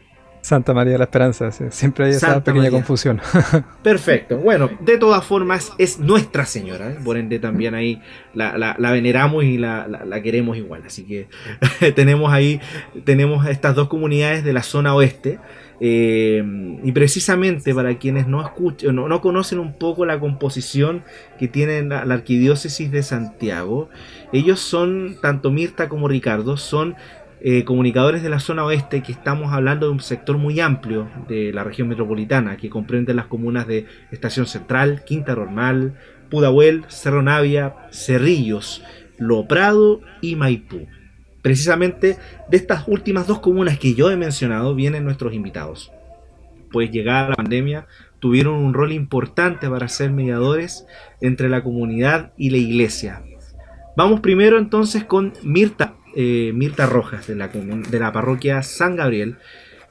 Santa 0.47 0.73
María 0.73 0.93
de 0.93 0.99
la 0.99 1.05
Esperanza, 1.07 1.50
siempre 1.50 2.05
hay 2.05 2.12
esa 2.12 2.45
pequeña 2.45 2.71
confusión. 2.71 3.21
Perfecto. 3.83 4.37
Bueno, 4.37 4.71
de 4.79 4.97
todas 4.97 5.25
formas 5.25 5.73
es 5.76 5.99
Nuestra 5.99 6.47
Señora, 6.47 6.93
¿eh? 6.93 6.99
por 7.05 7.17
ende 7.17 7.41
también 7.41 7.75
ahí 7.75 8.00
la, 8.33 8.76
veneramos 8.79 9.43
y 9.43 9.59
la, 9.59 9.88
queremos 10.23 10.57
igual. 10.57 10.85
Así 10.87 11.03
que 11.03 11.26
tenemos 11.97 12.33
ahí, 12.33 12.61
tenemos 13.03 13.45
estas 13.49 13.75
dos 13.75 13.88
comunidades 13.88 14.45
de 14.45 14.53
la 14.53 14.62
zona 14.62 14.95
oeste. 14.95 15.41
Eh, 15.81 16.43
y 16.85 16.93
precisamente 16.93 17.75
para 17.75 17.99
quienes 17.99 18.29
no 18.29 18.41
escuchan, 18.41 18.95
no, 18.95 19.09
no, 19.09 19.21
conocen 19.21 19.59
un 19.59 19.75
poco 19.75 20.07
la 20.07 20.19
composición 20.19 21.03
que 21.38 21.49
tiene 21.49 21.83
la, 21.83 22.07
la, 22.07 22.15
arquidiócesis 22.15 22.91
de 22.91 23.03
Santiago, 23.03 23.91
ellos 24.33 24.61
son, 24.61 25.19
tanto 25.21 25.50
Mirta 25.50 25.91
como 25.91 26.09
Ricardo, 26.09 26.57
son 26.57 26.97
eh, 27.49 27.62
comunicadores 27.62 28.25
de 28.25 28.29
la 28.29 28.41
zona 28.41 28.65
oeste 28.65 29.05
que 29.05 29.12
estamos 29.12 29.53
hablando 29.53 29.87
de 29.87 29.93
un 29.93 30.00
sector 30.00 30.37
muy 30.37 30.59
amplio 30.59 31.09
de 31.29 31.53
la 31.53 31.62
región 31.62 31.87
metropolitana 31.87 32.57
que 32.57 32.69
comprende 32.69 33.15
las 33.15 33.26
comunas 33.26 33.69
de 33.69 33.87
Estación 34.11 34.47
Central, 34.47 35.05
Quinta 35.07 35.37
Normal, 35.37 35.95
Pudahuel, 36.29 36.83
Cerro 36.88 37.23
Navia, 37.23 37.76
Cerrillos, 37.93 38.83
Lo 39.17 39.47
Prado 39.47 40.00
y 40.21 40.35
Maipú. 40.35 40.88
Precisamente 41.41 42.17
de 42.50 42.57
estas 42.57 42.88
últimas 42.88 43.29
dos 43.29 43.38
comunas 43.38 43.79
que 43.79 43.95
yo 43.95 44.11
he 44.11 44.17
mencionado 44.17 44.75
vienen 44.75 45.05
nuestros 45.05 45.33
invitados. 45.33 45.93
Pues 46.73 46.91
llegada 46.91 47.29
la 47.29 47.37
pandemia 47.37 47.87
tuvieron 48.19 48.55
un 48.55 48.75
rol 48.75 48.91
importante 48.91 49.71
para 49.71 49.87
ser 49.87 50.11
mediadores 50.11 50.85
entre 51.21 51.49
la 51.49 51.62
comunidad 51.62 52.33
y 52.37 52.50
la 52.50 52.57
iglesia. 52.57 53.23
Vamos 53.97 54.21
primero 54.21 54.59
entonces 54.59 55.05
con 55.05 55.33
Mirta 55.43 55.97
eh, 56.19 56.53
Mirta 56.55 56.87
Rojas, 56.87 57.26
de 57.26 57.37
la, 57.37 57.49
de 57.49 57.99
la 57.99 58.11
parroquia 58.11 58.62
San 58.62 58.97
Gabriel, 58.97 59.37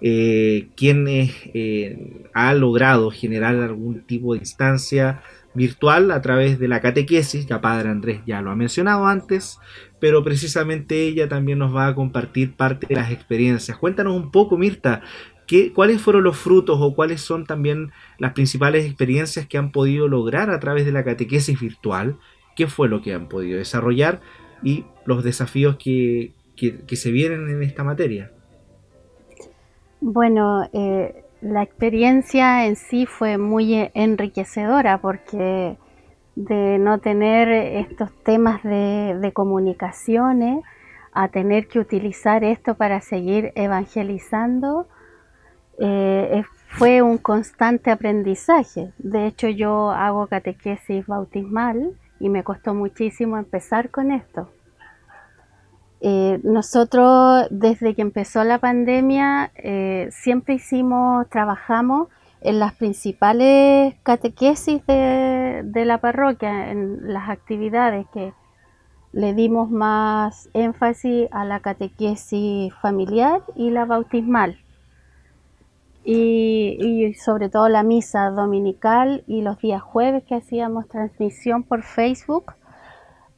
eh, 0.02 0.70
quien 0.76 1.06
eh, 1.08 2.28
ha 2.34 2.54
logrado 2.56 3.12
generar 3.12 3.56
algún 3.56 4.02
tipo 4.02 4.34
de 4.34 4.40
instancia 4.40 5.22
virtual 5.54 6.10
a 6.10 6.22
través 6.24 6.58
de 6.58 6.68
la 6.68 6.82
catequesis, 6.82 7.46
ya 7.46 7.62
Padre 7.62 7.90
Andrés 7.90 8.22
ya 8.26 8.42
lo 8.42 8.50
ha 8.50 8.56
mencionado 8.56 9.06
antes, 9.06 9.60
pero 10.00 10.24
precisamente 10.24 11.04
ella 11.04 11.30
también 11.30 11.60
nos 11.60 11.76
va 11.76 11.88
a 11.88 11.96
compartir 11.96 12.54
parte 12.54 12.88
de 12.88 12.96
las 12.96 13.12
experiencias. 13.12 13.78
Cuéntanos 13.78 14.16
un 14.16 14.32
poco, 14.32 14.58
Mirta, 14.58 15.02
¿qué, 15.46 15.74
¿cuáles 15.74 16.02
fueron 16.02 16.24
los 16.24 16.38
frutos 16.38 16.80
o 16.82 16.96
cuáles 16.96 17.22
son 17.22 17.46
también 17.46 17.92
las 18.18 18.34
principales 18.34 18.86
experiencias 18.86 19.48
que 19.48 19.60
han 19.60 19.72
podido 19.72 20.08
lograr 20.08 20.50
a 20.50 20.60
través 20.60 20.86
de 20.86 20.92
la 20.92 21.04
catequesis 21.04 21.60
virtual? 21.60 22.18
¿Qué 22.56 22.68
fue 22.68 22.88
lo 22.88 23.02
que 23.02 23.14
han 23.14 23.28
podido 23.28 23.58
desarrollar? 23.58 24.22
y 24.66 24.86
los 25.06 25.24
desafíos 25.24 25.78
que, 25.78 26.34
se 26.58 27.12
vienen 27.12 27.48
en 27.50 27.64
esta 27.64 27.84
materia. 27.84 28.32
Bueno, 30.02 30.68
eh, 30.74 31.24
la 31.42 31.64
experiencia 31.64 32.66
en 32.66 32.76
sí 32.76 33.06
fue 33.06 33.38
muy 33.38 33.90
enriquecedora 33.94 35.00
porque 35.00 35.78
de 36.36 36.80
no 36.80 37.00
tener 37.00 37.50
estos 37.50 38.12
temas 38.24 38.62
de, 38.64 39.32
comunicaciones 39.34 40.64
a 41.14 41.30
tener 41.30 41.68
que 41.68 41.80
utilizar 41.80 42.44
esto 42.44 42.76
para 42.76 43.00
seguir 43.00 43.54
evangelizando, 43.56 44.88
eh, 45.80 46.44
fue 46.68 47.02
un 47.02 47.18
constante 47.18 47.90
aprendizaje. 47.90 48.92
De 48.98 49.28
hecho, 49.28 49.48
yo 49.48 49.92
hago 49.92 50.28
catequesis 50.28 51.08
bautismal 51.08 51.96
y 52.26 52.30
me 52.30 52.44
costó 52.44 52.74
muchísimo 52.74 53.38
empezar 53.38 53.92
con 53.92 54.12
esto. 54.12 54.50
Eh, 56.02 56.40
nosotros 56.44 57.46
desde 57.52 57.94
que 57.94 58.02
empezó 58.02 58.44
la 58.44 58.58
pandemia 58.58 59.52
eh, 59.56 60.10
siempre 60.12 60.56
hicimos, 60.56 61.30
trabajamos 61.30 62.08
en 62.42 62.58
las 62.58 62.74
principales 62.74 63.94
catequesis 64.02 64.84
de, 64.88 65.62
de, 65.66 65.86
la 65.86 66.00
parroquia, 66.00 66.72
en 66.72 67.14
las 67.14 67.30
actividades 67.30 68.08
que 68.12 68.34
le 69.12 69.36
dimos 69.36 69.70
más 69.70 70.50
énfasis 70.54 71.28
a 71.32 71.46
la 71.46 71.60
catequesis 71.60 72.74
familiar 72.82 73.44
y 73.56 73.70
la 73.70 73.86
bautismal 73.86 74.58
y, 76.06 77.14
sobre 77.16 77.50
todo 77.50 77.68
la 77.68 77.84
misa 77.84 78.30
dominical 78.30 79.24
y 79.28 79.42
los 79.42 79.58
días 79.60 79.82
jueves 79.82 80.24
que 80.24 80.36
hacíamos 80.36 80.88
transmisión 80.88 81.64
por 81.64 81.84
Facebook. 81.84 82.54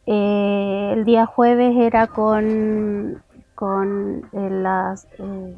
Eh, 0.06 0.92
el 0.94 1.06
día 1.06 1.26
jueves 1.26 1.76
era 1.78 2.08
con, 2.08 3.24
con 3.56 4.30
eh, 4.34 4.50
la 4.50 4.96
eh, 5.18 5.58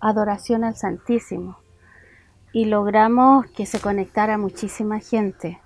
adoración 0.00 0.64
al 0.64 0.76
Santísimo 0.76 1.58
y 2.52 2.66
logramos 2.66 3.46
que 3.46 3.66
se 3.66 3.80
conectara 3.80 4.38
muchísima 4.38 5.00
gente 5.00 5.60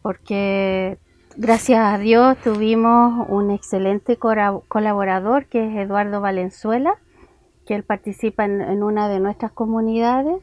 porque 0.00 0.98
gracias 1.36 1.80
a 1.80 1.98
Dios 1.98 2.36
tuvimos 2.38 3.26
un 3.28 3.50
excelente 3.50 4.16
colaborador 4.16 5.46
que 5.46 5.66
es 5.66 5.76
Eduardo 5.76 6.20
Valenzuela 6.20 6.96
que 7.66 7.74
él 7.74 7.82
participa 7.82 8.44
en, 8.44 8.82
una 8.82 9.08
de 9.08 9.20
nuestras 9.20 9.52
comunidades 9.52 10.40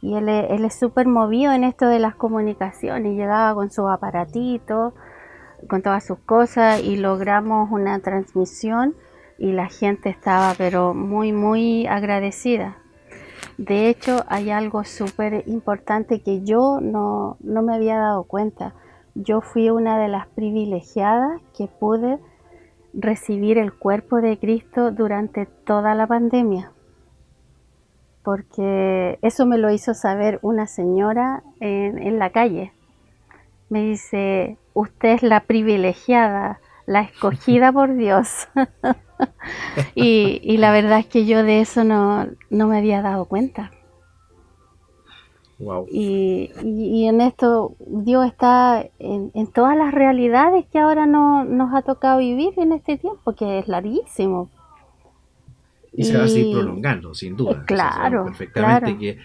y 0.00 0.14
él, 0.14 0.28
es 0.28 0.74
súper 0.74 1.06
movido 1.06 1.52
en 1.52 1.62
esto 1.62 1.86
de 1.86 2.00
las 2.00 2.16
comunicaciones, 2.16 3.14
llegaba 3.14 3.54
con 3.54 3.70
sus 3.70 3.88
aparatitos, 3.88 4.94
con 5.68 5.82
todas 5.82 6.04
sus 6.04 6.18
cosas 6.18 6.82
y 6.82 6.96
logramos 6.96 7.70
una 7.70 8.00
transmisión 8.00 8.96
y 9.38 9.52
la 9.52 9.68
gente 9.68 10.08
estaba 10.08 10.54
pero 10.58 10.94
muy 10.94 11.32
muy 11.32 11.86
agradecida. 11.86 12.78
De 13.58 13.88
hecho 13.88 14.24
hay 14.28 14.50
algo 14.50 14.82
súper 14.82 15.44
importante 15.46 16.22
que 16.22 16.42
yo 16.42 16.80
no, 16.80 17.36
no 17.40 17.62
me 17.62 17.74
había 17.74 17.98
dado 17.98 18.24
cuenta. 18.24 18.74
Yo 19.14 19.40
fui 19.40 19.68
una 19.68 19.98
de 19.98 20.08
las 20.08 20.26
privilegiadas 20.28 21.40
que 21.56 21.68
pude 21.68 22.18
recibir 22.94 23.58
el 23.58 23.72
cuerpo 23.72 24.20
de 24.20 24.38
Cristo 24.38 24.90
durante 24.90 25.46
toda 25.46 25.94
la 25.94 26.06
pandemia, 26.06 26.72
porque 28.22 29.18
eso 29.22 29.46
me 29.46 29.58
lo 29.58 29.70
hizo 29.70 29.94
saber 29.94 30.38
una 30.42 30.66
señora 30.66 31.42
en, 31.60 32.18
la 32.18 32.30
calle. 32.30 32.72
Me 33.68 33.82
dice, 33.82 34.58
usted 34.74 35.10
es 35.10 35.22
la 35.22 35.40
privilegiada, 35.40 36.60
la 36.86 37.00
escogida 37.00 37.72
por 37.72 37.94
Dios. 37.94 38.48
y, 39.94 40.56
la 40.58 40.72
verdad 40.72 40.98
es 40.98 41.06
que 41.06 41.26
yo 41.26 41.42
de 41.42 41.60
eso 41.60 41.84
no, 41.84 42.26
no 42.50 42.66
me 42.68 42.78
había 42.78 43.02
dado 43.02 43.24
cuenta. 43.24 43.70
Y, 45.90 47.04
en 47.06 47.20
esto 47.20 47.74
Dios 47.86 48.26
está 48.26 48.86
en, 48.98 49.30
todas 49.52 49.76
las 49.76 49.92
realidades 49.92 50.64
que 50.72 50.78
ahora 50.78 51.06
no, 51.06 51.44
nos 51.44 51.74
ha 51.74 51.82
tocado 51.82 52.18
vivir 52.18 52.52
en 52.56 52.72
este 52.72 52.98
tiempo, 52.98 53.34
que 53.34 53.58
es 53.58 53.68
larguísimo. 53.68 54.50
Y, 55.92 56.04
se 56.04 56.16
va 56.16 56.24
a 56.24 56.28
seguir 56.28 56.56
prolongando, 56.56 57.14
sin 57.14 57.36
duda. 57.36 57.64
Claro. 57.66 58.24
perfectamente 58.24 58.96
que 58.98 59.18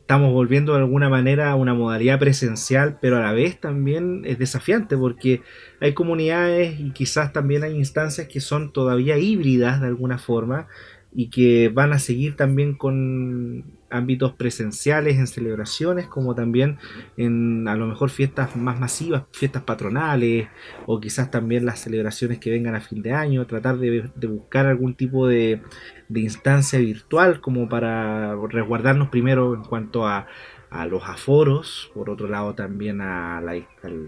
estamos 0.00 0.32
volviendo 0.32 0.74
de 0.74 0.80
alguna 0.80 1.08
manera 1.08 1.50
a 1.50 1.54
una 1.54 1.72
modalidad 1.72 2.18
presencial, 2.18 2.98
pero 3.00 3.16
a 3.16 3.20
la 3.20 3.32
vez 3.32 3.58
también 3.58 4.22
es 4.26 4.38
desafiante 4.38 4.98
porque 4.98 5.42
hay 5.80 5.94
comunidades 5.94 6.78
y 6.78 6.90
quizás 6.90 7.32
también 7.32 7.62
hay 7.62 7.74
instancias 7.74 8.28
que 8.28 8.40
son 8.40 8.70
todavía 8.72 9.16
híbridas 9.16 9.80
de 9.80 9.86
alguna 9.86 10.18
forma 10.18 10.66
y 11.14 11.30
que 11.30 11.68
van 11.68 11.92
a 11.92 11.98
seguir 12.00 12.36
también 12.36 12.74
con 12.74 13.64
ámbitos 13.88 14.32
presenciales 14.32 15.16
en 15.16 15.28
celebraciones 15.28 16.08
como 16.08 16.34
también 16.34 16.78
en 17.16 17.68
a 17.68 17.76
lo 17.76 17.86
mejor 17.86 18.10
fiestas 18.10 18.56
más 18.56 18.80
masivas, 18.80 19.22
fiestas 19.30 19.62
patronales 19.62 20.48
o 20.86 21.00
quizás 21.00 21.30
también 21.30 21.64
las 21.64 21.80
celebraciones 21.80 22.40
que 22.40 22.50
vengan 22.50 22.74
a 22.74 22.80
fin 22.80 23.02
de 23.02 23.12
año, 23.12 23.46
tratar 23.46 23.78
de, 23.78 24.10
buscar 24.28 24.66
algún 24.66 24.94
tipo 24.94 25.28
de, 25.28 25.62
instancia 26.12 26.80
virtual 26.80 27.40
como 27.40 27.68
para 27.68 28.34
resguardarnos 28.48 29.08
primero 29.08 29.54
en 29.54 29.62
cuanto 29.62 30.06
a, 30.06 30.26
a 30.70 30.86
los 30.86 31.04
aforos, 31.04 31.90
por 31.94 32.10
otro 32.10 32.28
lado 32.28 32.54
también 32.54 33.00
a 33.00 33.38
al 33.38 33.66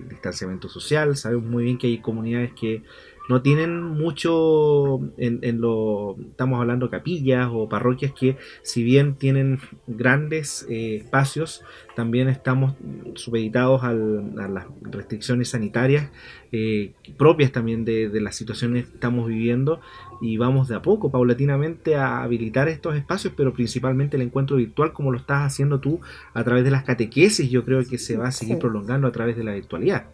distanciamiento 0.08 0.68
social. 0.68 1.16
Sabemos 1.16 1.44
muy 1.44 1.64
bien 1.64 1.78
que 1.78 1.86
hay 1.86 1.98
comunidades 1.98 2.52
que 2.58 2.82
no 3.28 3.42
tienen 3.42 3.82
mucho 3.82 5.00
en, 5.16 5.60
lo 5.60 6.16
estamos 6.28 6.60
hablando 6.60 6.90
capillas 6.90 7.48
o 7.50 7.68
parroquias 7.68 8.12
que 8.12 8.36
si 8.62 8.82
bien 8.82 9.14
tienen 9.14 9.58
grandes 9.86 10.66
eh, 10.68 10.96
espacios 10.96 11.64
también 11.94 12.28
estamos 12.28 12.74
supeditados 13.14 13.82
a 13.82 13.92
las 13.92 14.66
restricciones 14.82 15.50
sanitarias 15.50 16.10
eh, 16.52 16.92
propias 17.16 17.52
también 17.52 17.84
de, 17.84 18.08
de, 18.08 18.20
las 18.20 18.36
situaciones 18.36 18.86
que 18.86 18.94
estamos 18.94 19.26
viviendo 19.26 19.80
y 20.20 20.36
vamos 20.36 20.68
de 20.68 20.76
a 20.76 20.82
poco 20.82 21.10
paulatinamente 21.10 21.96
a 21.96 22.22
habilitar 22.22 22.68
estos 22.68 22.96
espacios 22.96 23.34
pero 23.36 23.52
principalmente 23.52 24.16
el 24.16 24.22
encuentro 24.22 24.56
virtual 24.56 24.92
como 24.92 25.10
lo 25.10 25.18
estás 25.18 25.42
haciendo 25.42 25.80
tú 25.80 26.00
a 26.34 26.44
través 26.44 26.64
de 26.64 26.70
las 26.70 26.84
catequesis 26.84 27.50
yo 27.50 27.64
creo 27.64 27.82
que 27.84 27.98
se 27.98 28.16
va 28.16 28.28
a 28.28 28.32
seguir 28.32 28.58
prolongando 28.58 29.08
a 29.08 29.12
través 29.12 29.36
de 29.36 29.44
la 29.44 29.54
virtualidad. 29.54 30.06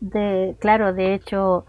De 0.00 0.54
claro 0.60 0.92
de 0.92 1.14
hecho 1.14 1.64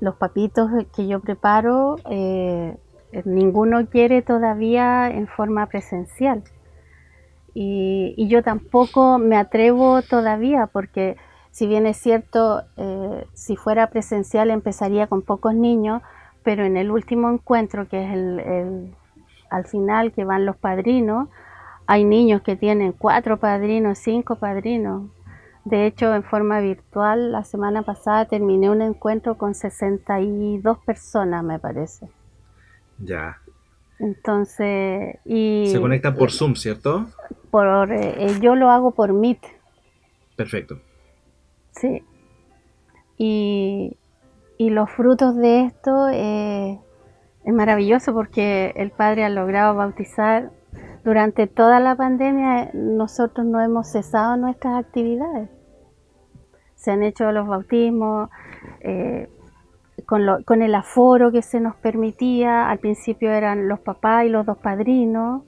los 0.00 0.16
papitos 0.16 0.70
que 0.94 1.06
yo 1.06 1.20
preparo, 1.20 1.96
eh, 2.10 2.76
ninguno 3.24 3.86
quiere 3.86 4.22
todavía 4.22 5.10
en 5.10 5.26
forma 5.26 5.66
presencial. 5.66 6.42
Y, 7.54 8.28
yo 8.28 8.42
tampoco 8.42 9.18
me 9.18 9.36
atrevo 9.36 10.02
todavía 10.02 10.68
porque 10.68 11.16
si 11.50 11.66
bien 11.66 11.86
es 11.86 11.96
cierto, 11.96 12.62
eh, 12.76 13.26
si 13.34 13.56
fuera 13.56 13.88
presencial 13.88 14.50
empezaría 14.50 15.08
con 15.08 15.22
pocos 15.22 15.54
niños, 15.54 16.00
pero 16.44 16.64
en 16.64 16.76
el 16.76 16.90
último 16.90 17.28
encuentro, 17.28 17.88
que 17.88 18.04
es 18.04 18.12
el, 18.12 18.94
al 19.50 19.66
final 19.66 20.12
que 20.12 20.24
van 20.24 20.46
los 20.46 20.56
padrinos, 20.56 21.28
hay 21.86 22.04
niños 22.04 22.42
que 22.42 22.54
tienen 22.54 22.92
cuatro 22.92 23.38
padrinos, 23.38 23.98
cinco 23.98 24.36
padrinos, 24.36 25.10
de 25.64 25.86
hecho, 25.86 26.14
en 26.14 26.22
forma 26.22 26.60
virtual, 26.60 27.32
la 27.32 27.44
semana 27.44 27.82
pasada 27.82 28.24
terminé 28.24 28.70
un 28.70 28.82
encuentro 28.82 29.36
con 29.36 29.54
62 29.54 30.78
personas, 30.78 31.44
me 31.44 31.58
parece. 31.58 32.08
Ya. 32.98 33.38
Entonces, 33.98 35.18
y... 35.24 35.68
Se 35.70 35.80
conectan 35.80 36.14
por 36.14 36.32
Zoom, 36.32 36.54
¿cierto? 36.54 37.06
Por, 37.50 37.92
eh, 37.92 38.38
yo 38.40 38.54
lo 38.54 38.70
hago 38.70 38.92
por 38.92 39.12
Meet. 39.12 39.40
Perfecto. 40.36 40.80
Sí. 41.72 42.02
Y, 43.18 43.98
y 44.56 44.70
los 44.70 44.90
frutos 44.90 45.36
de 45.36 45.64
esto 45.64 46.08
eh, 46.08 46.80
es 47.44 47.52
maravilloso 47.52 48.14
porque 48.14 48.72
el 48.76 48.90
Padre 48.90 49.24
ha 49.24 49.28
logrado 49.28 49.74
bautizar 49.74 50.50
durante 51.04 51.46
toda 51.46 51.80
la 51.80 51.96
pandemia 51.96 52.70
nosotros 52.74 53.46
no 53.46 53.60
hemos 53.60 53.88
cesado 53.88 54.36
nuestras 54.36 54.84
actividades. 54.84 55.48
Se 56.74 56.90
han 56.90 57.02
hecho 57.02 57.30
los 57.32 57.46
bautismos 57.46 58.30
eh, 58.80 59.28
con, 60.06 60.62
el 60.62 60.74
aforo 60.74 61.32
que 61.32 61.42
se 61.42 61.60
nos 61.60 61.76
permitía. 61.76 62.68
Al 62.68 62.78
principio 62.78 63.30
eran 63.30 63.68
los 63.68 63.80
papás 63.80 64.26
y 64.26 64.28
los 64.28 64.44
dos 64.44 64.58
padrinos. 64.58 65.42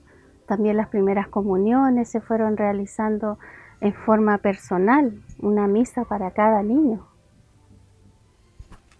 También 0.47 0.77
las 0.77 0.89
primeras 0.89 1.27
comuniones 1.27 2.09
se 2.09 2.21
fueron 2.21 2.57
realizando 2.57 3.37
en 3.81 3.93
forma 3.93 4.37
personal, 4.37 5.21
una 5.39 5.67
misa 5.67 6.05
para 6.05 6.31
cada 6.31 6.63
niño. 6.63 7.05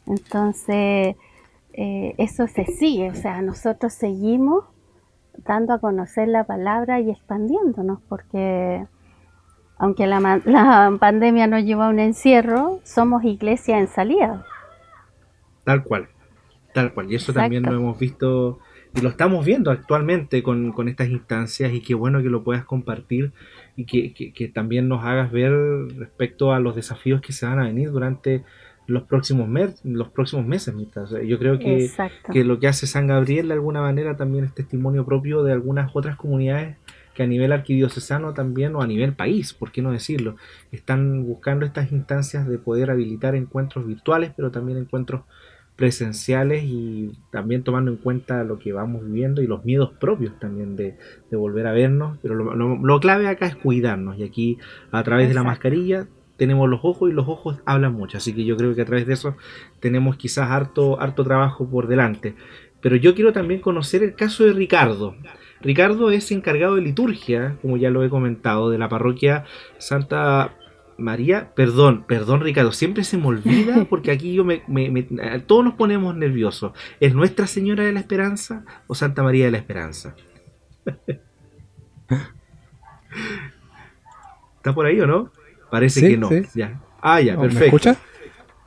Entonces, 0.06 1.16
eh, 1.74 2.16
eso 2.18 2.48
se 2.48 2.66
sigue, 2.66 3.10
o 3.10 3.16
sea, 3.16 3.42
nosotros 3.42 3.94
seguimos 3.94 4.66
dando 5.38 5.74
a 5.74 5.80
conocer 5.80 6.28
la 6.28 6.46
palabra 6.46 7.00
y 7.00 7.10
expandiéndonos, 7.10 8.00
porque 8.08 8.86
aunque 9.78 10.08
la, 10.08 10.20
la 10.46 10.98
pandemia 11.00 11.48
nos 11.48 11.63
lleva 11.63 11.88
a 11.88 11.90
un 11.90 12.00
encierro, 12.00 12.80
somos 12.84 13.24
iglesia 13.24 13.80
en 13.80 13.88
salida. 13.88 14.46
Tal 15.63 15.84
cual, 15.84 16.08
tal 16.74 16.94
cual. 16.94 17.12
Y 17.12 17.16
eso 17.16 17.34
también 17.34 17.63
lo 17.63 17.74
hemos 17.74 17.98
visto 17.98 18.60
y 18.96 19.02
lo 19.02 19.10
estamos 19.10 19.44
viendo 19.46 19.72
actualmente 19.72 20.44
con, 20.44 20.72
con, 20.72 20.88
estas 20.88 21.10
instancias 21.10 21.74
y 21.74 21.82
qué 21.82 21.96
bueno 21.96 22.22
que 22.22 22.30
lo 22.30 22.44
puedas 22.44 22.63
compartir 22.63 23.32
y 23.75 23.86
que, 23.86 24.13
que, 24.13 24.48
también 24.50 24.88
nos 24.88 25.04
hagas 25.04 25.32
ver 25.32 25.52
respecto 25.98 26.54
a 26.54 26.60
los 26.60 26.75
desafíos 26.75 27.22
que 27.22 27.34
se 27.34 27.48
van 27.48 27.60
a 27.60 27.63
venir 27.63 27.92
durante 27.92 28.44
los 28.88 29.04
próximos, 29.04 29.50
los 29.84 30.10
próximos 30.10 30.46
meses. 30.46 30.74
yo 31.25 31.40
creo 31.40 31.60
que, 31.60 31.90
que, 32.32 32.44
lo 32.44 32.60
que 32.60 32.68
hace 32.68 32.88
San 32.88 33.08
Gabriel 33.08 33.48
de 33.48 33.54
alguna 33.54 33.82
manera 33.82 34.18
también 34.18 34.46
es 34.46 34.54
testimonio 34.54 35.06
propio 35.06 35.44
de 35.44 35.54
algunas 35.54 35.92
otras 35.96 36.16
comunidades 36.16 36.78
que 37.13 37.24
a 37.24 37.28
nivel 37.28 37.52
arquidiocesano 37.52 38.34
también 38.34 38.75
o 38.75 38.82
a 38.82 38.88
nivel 38.88 39.13
país, 39.13 39.54
por 39.54 39.72
qué 39.72 39.82
no 39.82 39.92
decirlo, 39.92 40.36
están 40.72 41.25
buscando 41.25 41.66
estas 41.66 41.92
instancias 41.92 42.48
de 42.48 42.58
poder 42.58 42.90
habilitar 42.90 43.36
encuentros 43.36 43.86
virtuales, 43.86 44.32
pero 44.36 44.52
también 44.52 44.80
encuentros 44.80 45.22
presenciales 45.75 46.63
y 46.66 47.12
también 47.32 47.63
tomando 47.63 47.92
en 47.92 47.98
cuenta 47.98 48.44
lo 48.44 48.60
que 48.60 48.74
vamos 48.74 49.06
viviendo 49.06 49.42
y 49.42 49.48
los 49.48 49.66
miedos 49.66 49.92
propios 50.00 50.38
también 50.40 50.75
de, 50.75 50.98
volver 51.32 51.66
a 51.66 51.72
vernos, 51.72 52.20
pero 52.22 52.36
lo, 52.36 53.00
clave 53.00 53.28
acá 53.28 53.48
es 53.48 53.56
cuidarnos 53.56 54.18
y 54.18 54.24
aquí 54.24 54.60
a 54.92 55.04
través 55.04 55.30
de 55.30 55.34
la 55.34 55.44
mascarilla 55.44 56.08
tenemos 56.38 56.70
los 56.70 56.80
ojos 56.84 57.10
y 57.10 57.13
los 57.13 57.28
ojos 57.28 57.60
hablan 57.66 57.93
mucho. 57.93 58.17
Así 58.17 58.34
que 58.34 58.46
yo 58.46 58.58
creo 58.58 58.76
que 58.76 58.82
a 58.82 58.86
través 58.86 59.06
de 59.08 59.13
eso 59.13 59.36
tenemos 59.80 60.17
quizás 60.17 60.50
harto, 60.50 61.00
harto 61.00 61.24
trabajo 61.24 61.69
por 61.69 61.88
delante. 61.88 62.36
Pero 62.82 62.96
yo 62.96 63.15
quiero 63.15 63.32
también 63.32 63.62
conocer 63.62 64.04
el 64.04 64.15
caso 64.15 64.43
de 64.43 64.54
Ricardo. 64.54 65.15
Ricardo 65.62 66.12
es 66.12 66.30
encargado 66.32 66.76
de 66.76 66.82
liturgia, 66.82 67.58
como 67.62 67.78
ya 67.78 67.89
lo 67.89 68.04
he 68.04 68.10
comentado, 68.10 68.69
de 68.69 68.78
la 68.78 68.89
parroquia 68.89 69.46
Santa 69.78 70.58
María. 70.98 71.54
Perdón, 71.56 72.04
perdón 72.06 72.41
Ricardo, 72.41 72.74
siempre 72.74 73.06
se 73.06 73.17
me 73.17 73.28
olvida 73.28 73.86
porque 73.89 74.12
aquí 74.12 74.34
yo 74.34 74.43
me, 74.43 74.63
todos 75.48 75.63
nos 75.63 75.76
ponemos 75.76 76.15
nerviosos. 76.15 76.74
¿Es 77.00 77.15
Nuestra 77.15 77.48
Señora 77.48 77.86
de 77.86 77.93
la 77.93 78.02
Esperanza 78.02 78.65
o 78.88 78.96
Santa 78.96 79.24
María 79.24 79.46
de 79.46 79.52
la 79.52 79.58
Esperanza? 79.60 80.15
¿Está 84.58 84.74
por 84.74 84.86
ahí 84.86 85.00
o 85.00 85.08
no? 85.08 85.32
Parece 85.74 86.08
que 86.08 86.18
no. 86.18 86.30
Ya. 86.54 86.80
Ah, 87.02 87.20
ya, 87.20 87.36
perfecto. 87.36 87.60
¿Me 87.60 87.66
escuchas? 87.66 87.98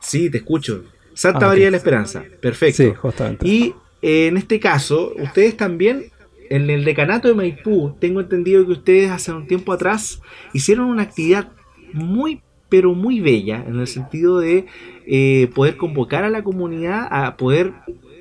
Sí, 0.00 0.28
te 0.28 0.38
escucho. 0.38 0.86
Santa 1.14 1.46
ah, 1.46 1.48
María 1.50 1.66
de 1.66 1.70
la 1.70 1.76
Esperanza. 1.76 2.24
Perfecto. 2.40 2.82
Sí, 2.82 2.92
justamente. 2.96 3.46
Y 3.46 3.74
eh, 4.02 4.26
en 4.26 4.36
este 4.36 4.58
caso, 4.58 5.12
ustedes 5.16 5.56
también, 5.56 6.06
en 6.50 6.68
el 6.68 6.84
decanato 6.84 7.28
de 7.28 7.34
Maipú, 7.34 7.94
tengo 8.00 8.20
entendido 8.20 8.66
que 8.66 8.72
ustedes 8.72 9.12
hace 9.12 9.30
un 9.30 9.46
tiempo 9.46 9.72
atrás 9.72 10.20
hicieron 10.52 10.86
una 10.86 11.04
actividad 11.04 11.52
muy, 11.92 12.42
pero 12.68 12.92
muy 12.92 13.20
bella, 13.20 13.64
en 13.64 13.78
el 13.78 13.86
sentido 13.86 14.40
de 14.40 14.66
eh, 15.06 15.48
poder 15.54 15.76
convocar 15.76 16.24
a 16.24 16.28
la 16.28 16.42
comunidad 16.42 17.06
a 17.08 17.36
poder 17.36 17.72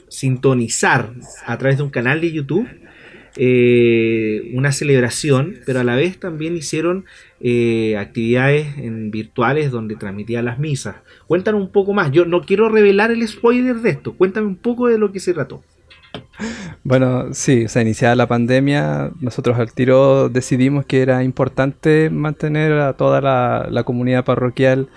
sintonizar 0.10 1.12
a 1.48 1.58
través 1.58 1.78
de 1.78 1.84
un 1.84 1.90
canal 1.90 2.22
de 2.22 2.32
YouTube 2.32 2.68
eh, 3.38 4.52
una 4.54 4.72
celebración, 4.72 5.60
pero 5.66 5.82
a 5.82 5.84
la 5.84 5.96
vez 5.96 6.18
también 6.20 6.56
hicieron 6.56 7.06
eh, 7.48 7.96
actividades 7.96 8.76
en 8.80 9.12
virtuales 9.12 9.70
donde 9.70 9.96
transmitían 9.96 10.46
las 10.46 10.58
misas. 10.58 10.96
Cuéntanos 11.28 11.62
un 11.62 11.72
poco 11.72 11.94
más. 11.94 12.12
Yo 12.12 12.26
no 12.26 12.42
quiero 12.42 12.70
revelar 12.70 13.12
el 13.12 13.28
spoiler 13.28 13.76
de 13.76 13.92
esto. 13.92 14.14
Cuéntame 14.14 14.48
un 14.48 14.56
poco 14.56 14.88
de 14.88 14.98
lo 14.98 15.12
que 15.12 15.20
se 15.20 15.32
trató. 15.32 15.62
Bueno, 16.84 17.36
sí, 17.36 17.66
o 17.66 17.70
sea, 17.70 17.84
iniciada 17.84 18.16
la 18.16 18.26
pandemia, 18.26 19.12
nosotros 19.22 19.60
al 19.60 19.74
tiro 19.74 20.28
decidimos 20.30 20.88
que 20.88 21.04
era 21.04 21.24
importante 21.24 22.10
mantener 22.10 22.72
a 22.74 22.94
toda 22.94 23.22
la 23.70 23.84
comunidad 23.84 24.26
parroquial 24.26 24.90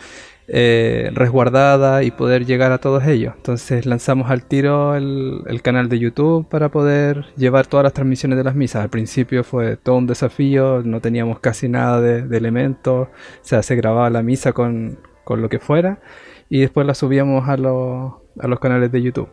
eh, 0.50 1.11
resguardada 1.12 2.02
y 2.02 2.11
poder 2.11 2.46
llegar 2.46 2.72
a 2.72 2.78
todos 2.78 3.04
ellos. 3.06 3.34
Entonces 3.37 3.84
lanzamos 3.84 4.30
al 4.30 4.44
tiro 4.44 4.96
el, 4.96 5.61
canal 5.62 5.90
de 5.90 5.98
YouTube 5.98 6.48
para 6.48 6.70
poder 6.70 7.26
llevar 7.37 7.66
todas 7.66 7.84
las 7.84 7.92
transmisiones 7.92 8.38
de 8.38 8.44
las 8.44 8.54
misas. 8.54 8.82
Al 8.82 8.88
principio 8.88 9.44
fue 9.44 9.76
todo 9.76 9.96
un 9.96 10.06
desafío, 10.06 10.82
no 10.84 11.00
teníamos 11.00 11.40
casi 11.40 11.68
nada 11.68 12.00
de, 12.00 12.37
elementos, 12.37 13.08
o 13.08 13.11
sea, 13.42 13.62
se 13.62 13.76
grababa 13.76 14.08
la 14.08 14.22
misa 14.22 14.52
con, 14.52 14.98
lo 15.28 15.50
que 15.50 15.58
fuera 15.58 16.00
y 16.48 16.61
después 16.61 16.87
la 16.87 16.94
subíamos 16.94 17.46
a, 17.46 17.52
a 17.52 18.48
los 18.48 18.58
canales 18.61 18.90
de 18.90 19.02
YouTube. 19.02 19.28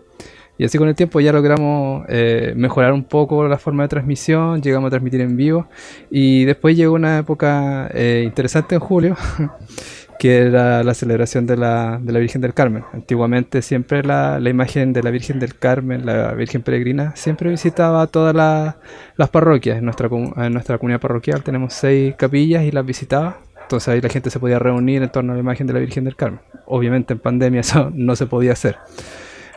Y 0.58 0.64
así 0.64 0.78
con 0.78 0.88
el 0.88 0.96
tiempo 0.96 1.20
ya 1.20 1.34
logramos 1.34 2.06
eh, 2.08 2.54
mejorar 2.56 2.94
un 2.94 3.04
poco 3.04 3.46
la 3.48 3.58
forma 3.58 3.84
de 3.84 3.90
transmisión, 3.90 4.62
llegamos 4.62 4.88
a 4.88 4.92
transmitir 4.92 5.20
en 5.20 5.36
vivo 5.36 5.68
y 6.10 6.46
después 6.46 6.78
llegó 6.78 6.96
una 6.96 7.20
época 7.20 7.90
eh, 7.94 8.24
interesante 8.26 8.76
en 8.76 8.82
julio 8.82 9.18
que 10.20 10.38
era 10.38 10.84
la 10.84 10.94
celebración 10.94 11.46
de 11.46 11.58
la, 11.58 12.00
de 12.02 12.14
la 12.14 12.20
Virgen 12.20 12.42
del 12.42 12.54
Carmen. 12.54 12.84
Antiguamente 12.94 13.62
siempre 13.62 14.04
la, 14.04 14.40
la, 14.40 14.50
imagen 14.50 14.94
de 14.94 15.04
la 15.04 15.12
Virgen 15.12 15.40
del 15.40 15.56
Carmen, 15.56 16.06
la 16.06 16.34
Virgen 16.34 16.62
Peregrina, 16.62 17.16
siempre 17.16 17.50
visitaba 17.50 18.08
todas 18.08 18.36
las 18.36 19.30
parroquias. 19.30 19.78
En 19.78 19.86
nuestra, 19.86 20.08
en 20.08 20.54
nuestra 20.54 20.78
comunidad 20.78 21.02
parroquial 21.02 21.44
tenemos 21.44 21.74
seis 21.74 22.16
capillas 22.18 22.64
y 22.64 22.72
las 22.72 22.86
visitaba. 22.86 23.40
Entonces 23.62 23.90
ahí 23.90 24.02
la 24.02 24.10
gente 24.10 24.30
se 24.30 24.40
podía 24.40 24.60
reunir 24.60 25.02
en 25.02 25.10
torno 25.10 25.34
a 25.34 25.36
la 25.36 25.42
imagen 25.42 25.68
de 25.68 25.74
la 25.74 25.80
Virgen 25.80 26.04
del 26.04 26.16
Carmen. 26.16 26.40
Obviamente 26.68 27.14
en 27.14 27.20
pandemia 27.20 27.62
eso 27.62 27.92
no 27.94 28.16
se 28.16 28.28
podía 28.28 28.54
hacer. 28.54 28.78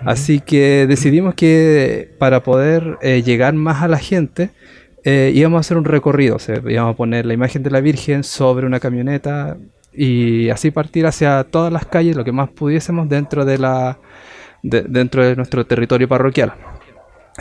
Así 0.05 0.40
que 0.40 0.87
decidimos 0.87 1.35
que 1.35 2.14
para 2.18 2.42
poder 2.42 2.99
eh, 3.03 3.23
llegar 3.23 3.55
más 3.55 3.83
a 3.83 3.88
la 3.88 3.99
gente, 3.99 4.51
eh, 5.05 5.33
íbamos 5.35 5.59
a 5.59 5.61
hacer 5.61 5.77
un 5.77 5.85
recorrido. 5.85 6.37
O 6.37 6.38
sea, 6.38 6.62
íbamos 6.66 6.94
a 6.94 6.97
poner 6.97 7.27
la 7.27 7.35
imagen 7.35 7.62
de 7.62 7.71
la 7.71 7.81
Virgen 7.81 8.25
sobre 8.25 8.66
una 8.66 8.81
camioneta 8.81 9.57
y 9.92 10.51
así 10.51 10.70
partir 10.70 11.07
hacia 11.07 11.44
todas 11.44 11.72
las 11.72 11.87
calles 11.87 12.16
lo 12.16 12.24
que 12.24 12.33
más 12.33 12.51
pudiésemos 12.51 13.09
dentro 13.09 13.44
de 13.44 13.59
la, 13.59 13.98
dentro 14.62 15.24
de 15.24 15.37
nuestro 15.37 15.66
territorio 15.66 16.09
parroquial. 16.09 16.55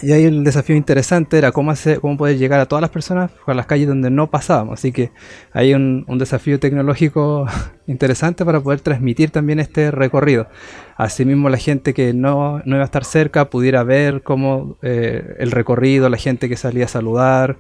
Y 0.02 0.12
ahí 0.12 0.26
el 0.26 0.44
desafío 0.44 0.76
interesante 0.76 1.40
era 1.40 1.52
cómo, 1.52 1.72
hacer, 1.72 2.00
cómo 2.00 2.18
poder 2.18 2.38
llegar 2.38 2.60
a 2.60 2.68
todas 2.68 2.82
las 2.82 2.92
personas 2.92 3.32
a 3.48 3.54
las 3.56 3.66
calles 3.66 3.88
donde 3.88 4.12
no 4.12 4.30
pasábamos. 4.30 4.80
Así 4.80 4.92
que 4.92 5.12
hay 5.54 5.74
un, 5.74 6.06
un, 6.08 6.20
desafío 6.20 6.60
tecnológico 6.60 7.48
interesante 7.88 8.46
para 8.46 8.62
poder 8.62 8.82
transmitir 8.82 9.32
también 9.32 9.60
este 9.60 9.90
recorrido. 9.90 10.50
Asimismo, 10.98 11.50
la 11.50 11.58
gente 11.58 11.96
que 11.96 12.14
no, 12.14 12.62
no 12.66 12.76
iba 12.76 12.84
a 12.84 12.86
estar 12.86 13.06
cerca 13.06 13.50
pudiera 13.50 13.84
ver 13.84 14.22
cómo 14.22 14.78
eh, 14.84 15.36
el 15.40 15.50
recorrido, 15.50 16.10
la 16.10 16.18
gente 16.18 16.48
que 16.48 16.58
salía 16.58 16.86
a 16.86 16.90
saludar. 16.90 17.58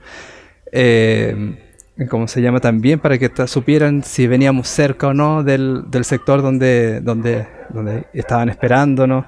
Eh, 0.71 1.57
como 2.05 2.27
se 2.27 2.41
llama 2.41 2.59
también, 2.59 2.99
para 2.99 3.17
que 3.17 3.31
supieran 3.47 4.03
si 4.03 4.27
veníamos 4.27 4.67
cerca 4.67 5.07
o 5.07 5.13
no 5.13 5.43
del, 5.43 5.89
del 5.89 6.05
sector 6.05 6.41
donde, 6.41 7.01
donde, 7.01 7.47
donde 7.69 8.05
estaban 8.13 8.49
esperándonos. 8.49 9.25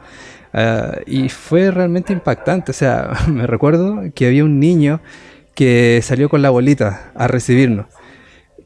Uh, 0.54 1.02
y 1.06 1.30
fue 1.30 1.72
realmente 1.72 2.14
impactante. 2.14 2.72
O 2.72 2.74
sea, 2.74 3.12
me 3.28 3.48
recuerdo 3.48 4.02
que 4.14 4.28
había 4.28 4.44
un 4.44 4.60
niño 4.60 5.02
que 5.56 6.00
salió 6.04 6.30
con 6.30 6.42
la 6.42 6.52
bolita 6.52 7.12
a 7.16 7.28
recibirnos. 7.28 7.88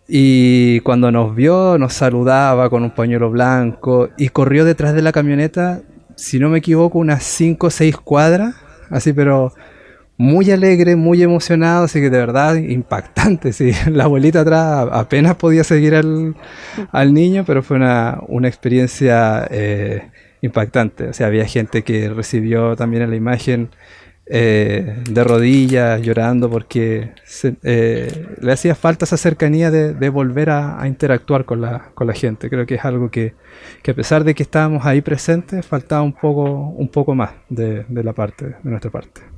Y 0.07 0.81
cuando 0.81 1.11
nos 1.11 1.33
vio, 1.33 1.77
nos 1.77 1.93
saludaba 1.93 2.69
con 2.69 2.83
un 2.83 2.91
pañuelo 2.91 3.31
blanco 3.31 4.09
y 4.17 4.29
corrió 4.29 4.65
detrás 4.65 4.93
de 4.93 5.01
la 5.01 5.13
camioneta, 5.13 5.81
si 6.15 6.39
no 6.39 6.49
me 6.49 6.59
equivoco, 6.59 6.99
unas 6.99 7.23
5 7.23 7.67
o 7.67 7.69
6 7.69 7.97
cuadras. 7.97 8.55
Así, 8.89 9.13
pero 9.13 9.53
muy 10.17 10.51
alegre, 10.51 10.95
muy 10.95 11.23
emocionado, 11.23 11.85
así 11.85 11.99
que 11.99 12.09
de 12.09 12.17
verdad 12.17 12.55
impactante. 12.55 13.53
Sí. 13.53 13.71
La 13.91 14.05
abuelita 14.05 14.41
atrás 14.41 14.87
apenas 14.91 15.35
podía 15.35 15.63
seguir 15.63 15.95
al, 15.95 16.35
al 16.91 17.13
niño, 17.13 17.43
pero 17.45 17.63
fue 17.63 17.77
una, 17.77 18.19
una 18.27 18.47
experiencia 18.47 19.47
eh, 19.49 20.11
impactante. 20.41 21.09
O 21.09 21.13
sea, 21.13 21.27
había 21.27 21.45
gente 21.45 21.83
que 21.83 22.09
recibió 22.09 22.75
también 22.75 23.09
la 23.09 23.15
imagen 23.15 23.69
eh, 24.25 25.03
de 25.09 25.23
rodillas, 25.23 26.01
llorando 26.01 26.49
porque 26.49 27.11
eh, 27.63 28.27
le 28.39 28.53
hacía 28.53 28.75
falta 28.75 29.03
esa 29.05 29.17
cercanía 29.17 29.69
de, 29.71 30.09
volver 30.09 30.49
a, 30.49 30.81
interactuar 30.87 31.45
con 31.45 31.59
la, 31.61 31.91
con 31.93 32.07
la, 32.07 32.13
gente. 32.13 32.49
Creo 32.49 32.65
que 32.65 32.75
es 32.75 32.85
algo 32.85 33.09
que, 33.11 33.33
que, 33.81 33.91
a 33.91 33.93
pesar 33.93 34.23
de 34.23 34.33
que 34.35 34.43
estábamos 34.43 34.85
ahí 34.85 35.01
presentes, 35.01 35.65
faltaba 35.65 36.03
un 36.03 36.13
poco, 36.13 36.43
un 36.69 36.87
poco 36.89 37.15
más 37.15 37.31
de, 37.49 37.85
de 37.89 38.03
la 38.03 38.13
parte, 38.13 38.45
de 38.45 38.69
nuestra 38.69 38.91
parte 38.91 39.32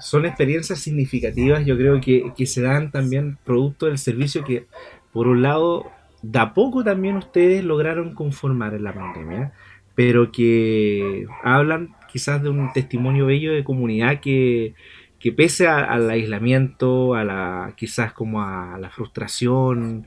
son 0.00 0.26
experiencias 0.26 0.78
significativas, 0.80 1.64
yo 1.64 1.76
creo 1.76 2.00
que, 2.00 2.32
que, 2.36 2.46
se 2.46 2.62
dan 2.62 2.90
también 2.90 3.38
producto 3.44 3.86
del 3.86 3.98
servicio 3.98 4.44
que, 4.44 4.66
por 5.12 5.28
un 5.28 5.42
lado, 5.42 5.90
da 6.22 6.54
poco 6.54 6.84
también 6.84 7.16
ustedes 7.16 7.64
lograron 7.64 8.14
conformar 8.14 8.74
en 8.74 8.84
la 8.84 8.94
pandemia, 8.94 9.52
pero 9.94 10.30
que 10.32 11.26
hablan 11.42 11.94
quizás 12.10 12.42
de 12.42 12.50
un 12.50 12.72
testimonio 12.72 13.26
bello 13.26 13.52
de 13.52 13.64
comunidad 13.64 14.20
que, 14.20 14.74
que 15.18 15.32
pese 15.32 15.66
al 15.66 16.10
aislamiento, 16.10 17.14
a 17.14 17.24
la 17.24 17.72
quizás 17.76 18.12
como 18.12 18.42
a 18.42 18.78
la 18.78 18.90
frustración 18.90 20.06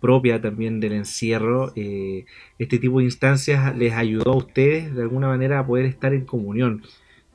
propia 0.00 0.40
también 0.40 0.80
del 0.80 0.92
encierro, 0.92 1.72
eh, 1.76 2.26
este 2.58 2.78
tipo 2.78 2.98
de 2.98 3.04
instancias 3.04 3.74
les 3.76 3.92
ayudó 3.92 4.32
a 4.32 4.36
ustedes 4.36 4.94
de 4.94 5.02
alguna 5.02 5.28
manera 5.28 5.60
a 5.60 5.66
poder 5.66 5.86
estar 5.86 6.12
en 6.12 6.26
comunión. 6.26 6.82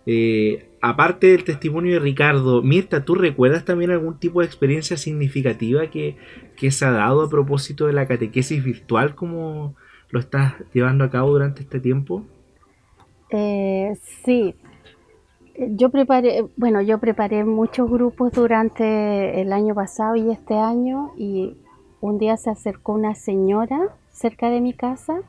Eh, 0.10 0.70
aparte 0.82 1.28
del 1.28 1.44
testimonio 1.44 1.96
de 1.96 2.00
Ricardo, 2.00 2.62
Mirta, 2.62 3.04
¿tú 3.04 3.14
recuerdas 3.14 3.66
también 3.66 3.92
algún 3.92 4.18
tipo 4.18 4.40
de 4.40 4.46
experiencia 4.46 4.96
significativa 4.96 5.88
que, 5.88 6.16
se 6.72 6.86
ha 6.86 6.92
dado 6.92 7.24
a 7.24 7.30
propósito 7.30 7.88
de 7.88 7.94
la 7.94 8.08
catequesis 8.08 8.64
virtual 8.64 9.16
como 9.16 9.76
lo 10.10 10.22
estás 10.22 10.54
llevando 10.74 11.04
a 11.04 11.10
cabo 11.10 11.32
durante 11.32 11.62
este 11.62 11.82
tiempo? 11.82 12.24
Eh, 13.32 13.98
sí, 14.24 14.56
yo 15.58 15.90
preparé, 15.90 16.46
bueno, 16.56 16.82
yo 16.82 17.00
preparé 17.00 17.44
muchos 17.44 17.92
grupos 17.92 18.32
durante 18.32 19.42
el 19.42 19.52
año 19.52 19.76
pasado 19.76 20.16
y 20.16 20.32
este 20.32 20.54
año 20.54 21.12
y 21.18 21.58
un 22.00 22.18
día 22.18 22.38
se 22.38 22.50
acercó 22.50 22.94
una 22.94 23.14
señora 23.14 23.98
cerca 24.10 24.50
de 24.50 24.62
mi 24.62 24.72
casa 24.72 25.22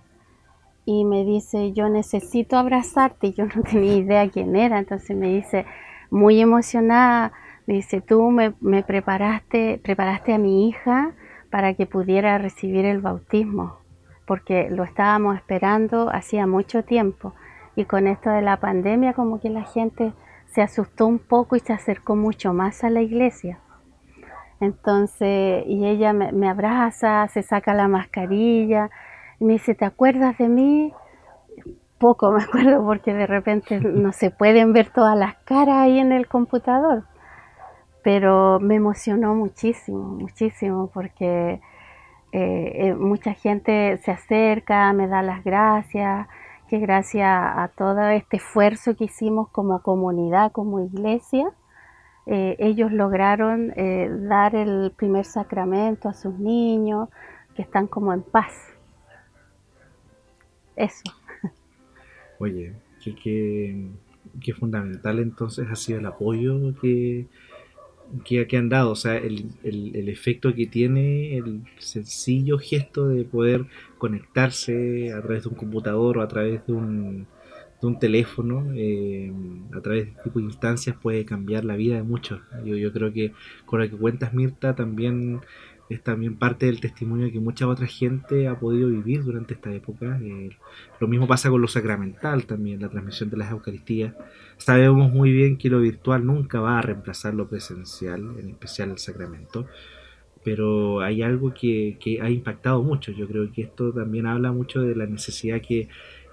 y 0.91 1.05
me 1.05 1.23
dice, 1.23 1.75
yo 1.75 1.91
necesito 1.91 2.57
abrazarte, 2.57 3.33
yo 3.33 3.45
no 3.45 3.63
tenía 3.71 3.97
idea 3.97 4.31
quién 4.31 4.57
era, 4.57 4.79
entonces 4.79 5.15
me 5.15 5.29
dice, 5.29 5.67
muy 6.11 6.41
emocionada, 6.41 7.33
me 7.67 7.75
dice, 7.75 8.01
tú 8.01 8.31
me, 8.31 8.83
preparaste, 8.83 9.83
preparaste 9.85 10.33
a 10.33 10.39
mi 10.39 10.67
hija 10.67 11.13
para 11.51 11.75
que 11.75 11.85
pudiera 11.85 12.39
recibir 12.39 12.87
el 12.87 13.03
bautismo, 13.03 13.81
porque 14.27 14.71
lo 14.71 14.83
estábamos 14.83 15.37
esperando 15.37 16.09
hacía 16.11 16.47
mucho 16.47 16.83
tiempo, 16.83 17.35
y 17.77 17.85
con 17.85 18.07
esto 18.07 18.31
de 18.31 18.41
la 18.41 18.57
pandemia 18.57 19.13
como 19.13 19.41
que 19.41 19.51
la 19.51 19.65
gente 19.65 20.15
se 20.47 20.63
asustó 20.63 21.07
un 21.07 21.19
poco 21.19 21.55
y 21.55 21.61
se 21.61 21.75
acercó 21.75 22.17
mucho 22.17 22.55
más 22.55 22.83
a 22.83 22.89
la 22.89 23.03
iglesia. 23.03 23.59
Entonces, 24.59 25.65
y 25.67 25.85
ella 25.85 26.15
me, 26.15 26.33
me 26.33 26.49
abraza, 26.49 27.29
se 27.29 27.43
saca 27.43 27.75
la 27.75 27.89
mascarilla, 27.89 28.89
me 29.41 29.55
dice, 29.55 29.75
¿te 29.75 29.85
acuerdas 29.85 30.39
de 30.39 30.49
mí? 30.49 30.93
Poco 31.99 32.33
me 32.33 32.43
acuerdo 32.45 32.85
porque 32.85 33.15
de 33.15 33.27
repente 33.27 33.81
no 33.81 34.13
se 34.13 34.31
pueden 34.31 34.73
ver 34.73 34.91
todas 34.91 35.17
las 35.17 35.37
caras 35.45 35.77
ahí 35.77 35.99
en 35.99 36.13
el 36.13 36.29
computador. 36.29 37.05
Pero 38.03 38.59
me 38.61 38.77
emocionó 38.77 39.35
muchísimo, 39.35 40.03
muchísimo, 40.05 40.91
porque 40.93 41.61
eh, 42.33 42.73
eh, 42.75 42.95
mucha 42.95 43.35
gente 43.35 43.99
se 43.99 44.11
acerca, 44.11 44.93
me 44.93 45.09
da 45.09 45.23
las 45.23 45.43
gracias, 45.45 46.29
que 46.69 46.79
gracias 46.79 47.29
a 47.29 47.71
todo 47.77 48.09
este 48.09 48.37
esfuerzo 48.37 48.95
que 48.95 49.05
hicimos 49.05 49.49
como 49.49 49.83
comunidad, 49.83 50.53
como 50.53 50.81
iglesia, 50.81 51.51
eh, 52.27 52.57
ellos 52.59 52.93
lograron 52.93 53.73
dar 54.29 54.55
el 54.55 54.93
primer 54.95 55.25
sacramento 55.25 56.11
a 56.11 56.13
sus 56.13 56.39
niños, 56.39 57.09
que 57.55 57.63
están 57.63 57.87
como 57.87 58.13
en 58.13 58.23
paz. 58.23 58.68
Eso. 60.79 61.03
Oye, 62.39 62.73
qué, 63.03 64.55
fundamental 64.57 65.19
entonces 65.19 65.67
ha 65.69 65.75
sido 65.75 65.99
el 65.99 66.07
apoyo 66.07 66.73
que, 66.81 67.27
que, 68.25 68.57
han 68.57 68.69
dado, 68.69 68.93
o 68.93 68.97
sea, 68.97 69.17
el, 69.17 69.51
el, 69.65 70.09
efecto 70.09 70.55
que 70.55 70.67
tiene 70.67 71.37
el 71.37 71.63
sencillo 71.79 72.59
gesto 72.59 73.09
de 73.09 73.25
poder 73.25 73.67
conectarse 73.99 75.13
a 75.13 75.21
través 75.21 75.43
de 75.43 75.49
un 75.49 75.57
computador 75.57 76.19
o 76.19 76.23
a 76.23 76.29
través 76.29 76.65
de 76.69 76.73
un, 76.73 77.27
de 77.81 77.87
un 77.87 77.99
teléfono, 77.99 78.73
eh, 78.77 79.33
a 79.77 79.81
través 79.81 80.05
de 80.05 80.11
este 80.11 80.23
tipo 80.23 80.39
de 80.39 80.45
instancias 80.45 80.97
puede 80.97 81.25
cambiar 81.25 81.65
la 81.65 81.75
vida 81.75 81.97
de 81.97 82.05
muchos. 82.05 82.41
Yo, 82.65 82.77
yo 82.77 82.93
creo 82.93 83.13
que 83.13 83.33
con 83.67 83.81
lo 83.81 83.91
que 83.91 83.97
cuentas, 83.97 84.33
Mirta, 84.33 84.77
también 84.77 85.41
es 85.89 86.03
también 86.03 86.37
parte 86.37 86.67
del 86.67 86.81
testimonio 86.81 87.33
que 87.33 87.41
mucha 87.41 87.67
otra 87.67 87.87
gente 87.87 88.47
ha 88.47 88.59
podido 88.59 88.89
vivir 88.89 89.25
durante 89.25 89.55
esta 89.55 89.73
época. 89.73 90.19
Eh, 90.23 90.51
lo 91.01 91.09
mismo 91.09 91.27
pasa 91.27 91.51
con 91.51 91.63
lo 91.63 91.69
sacramental 91.69 92.45
también, 92.45 92.81
la 92.81 92.91
transmisión 92.91 93.31
de 93.31 93.39
las 93.39 93.51
Eucaristías. 93.51 94.15
Sabemos 94.59 95.11
muy 95.11 95.33
bien 95.33 95.57
que 95.57 95.71
lo 95.71 95.81
virtual 95.81 96.27
nunca 96.27 96.61
va 96.61 96.79
a 96.79 96.83
reemplazar 96.83 97.35
lo 97.35 97.49
presencial, 97.49 98.39
en 98.39 98.51
especial 98.51 98.91
el 98.91 98.99
sacramento, 98.99 99.67
pero 100.45 101.01
hay 101.01 101.23
algo 101.23 101.55
que, 101.55 101.97
que 102.01 102.21
ha 102.21 102.29
impactado 102.29 102.83
mucho. 102.83 103.13
Yo 103.13 103.27
creo 103.27 103.51
que 103.51 103.63
esto 103.63 103.93
también 103.93 104.27
habla 104.27 104.53
mucho 104.53 104.83
de 104.83 104.95
la 104.95 105.07
necesidad 105.07 105.61
que, 105.63 105.89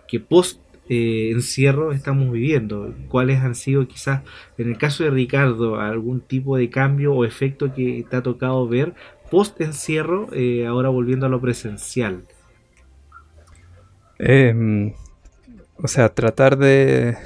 que 0.08 0.20
post 0.20 0.60
eh, 0.88 1.32
encierro 1.32 1.92
estamos 1.92 2.32
viviendo, 2.32 2.94
cuáles 3.08 3.40
han 3.40 3.56
sido 3.56 3.88
quizás, 3.88 4.22
en 4.60 4.70
el 4.70 4.78
caso 4.78 5.04
de 5.04 5.10
Ricardo, 5.10 5.80
algún 5.80 6.22
tipo 6.22 6.58
de 6.58 6.70
cambio 6.70 7.14
o 7.16 7.26
efecto 7.26 7.74
que 7.74 8.06
te 8.08 8.16
ha 8.16 8.22
tocado 8.22 8.68
ver 8.68 8.94
post 9.30 9.62
encierro, 9.62 10.28
eh, 10.34 10.66
ahora 10.66 10.90
volviendo 10.90 11.26
a 11.26 11.30
lo 11.30 11.42
presencial? 11.42 12.24
Em, 14.20 14.94
o 15.78 15.88
sea, 15.88 16.10
tratar 16.10 16.58
de, 16.58 17.18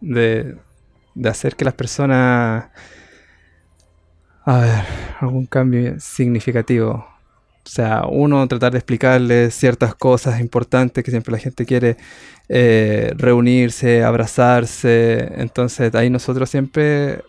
de, 0.00 0.56
hacer 1.24 1.56
que 1.56 1.64
las 1.64 1.74
personas... 1.74 2.70
A 4.44 4.58
ver, 4.58 4.84
algún 5.20 5.46
cambio 5.46 6.00
significativo. 6.00 7.06
O 7.64 7.68
sea, 7.68 8.06
uno 8.08 8.48
tratar 8.48 8.72
de 8.72 8.78
explicarles 8.78 9.54
ciertas 9.54 9.94
cosas 9.94 10.40
importantes 10.40 11.04
que 11.04 11.12
siempre 11.12 11.32
la 11.32 11.38
gente 11.38 11.64
quiere 11.64 11.96
eh, 12.48 13.12
reunirse, 13.16 14.02
abrazarse. 14.02 15.32
Entonces 15.36 15.94
ahí 15.94 16.10
nosotros 16.10 16.50
siempre 16.50 17.22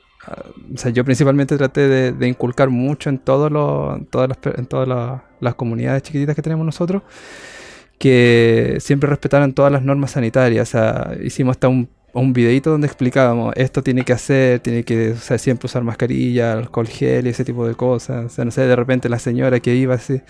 o 0.74 0.78
sea, 0.78 0.92
yo 0.92 1.04
principalmente 1.04 1.58
traté 1.58 2.12
de, 2.14 2.28
inculcar 2.28 2.70
mucho 2.70 3.10
en, 3.10 3.20
todas, 3.20 3.52
las, 3.52 4.38
en 4.58 4.66
todas 4.66 5.22
las, 5.40 5.56
comunidades 5.56 6.04
chiquititas 6.04 6.36
que 6.36 6.42
tenemos 6.42 6.66
nosotros, 6.66 7.04
que 7.98 8.78
siempre 8.80 9.10
respetaran 9.10 9.54
todas 9.54 9.72
las 9.72 9.84
normas 9.84 10.12
sanitarias. 10.12 10.70
O 10.70 10.72
sea, 10.72 11.12
hicimos 11.22 11.58
hasta 11.58 11.68
un, 11.68 11.90
un 12.14 12.32
videito 12.32 12.70
donde 12.70 12.88
explicábamos 12.88 13.54
esto 13.56 13.82
tiene 13.82 14.04
que 14.04 14.14
hacer, 14.14 14.60
tiene 14.60 14.84
que 14.84 15.16
siempre 15.38 15.66
usar 15.66 15.84
mascarilla, 15.84 16.54
alcohol 16.54 16.88
gel 16.88 17.28
y 17.28 17.30
ese 17.30 17.44
tipo 17.44 17.68
de 17.68 17.76
cosas. 17.76 18.26
O 18.26 18.30
sea, 18.30 18.46
no 18.46 18.52
sé, 18.52 18.62
de 18.62 18.76
repente 18.76 19.10
la 19.10 19.20
señora 19.20 19.60
que 19.60 19.76
iba 19.76 19.96
así, 19.96 20.22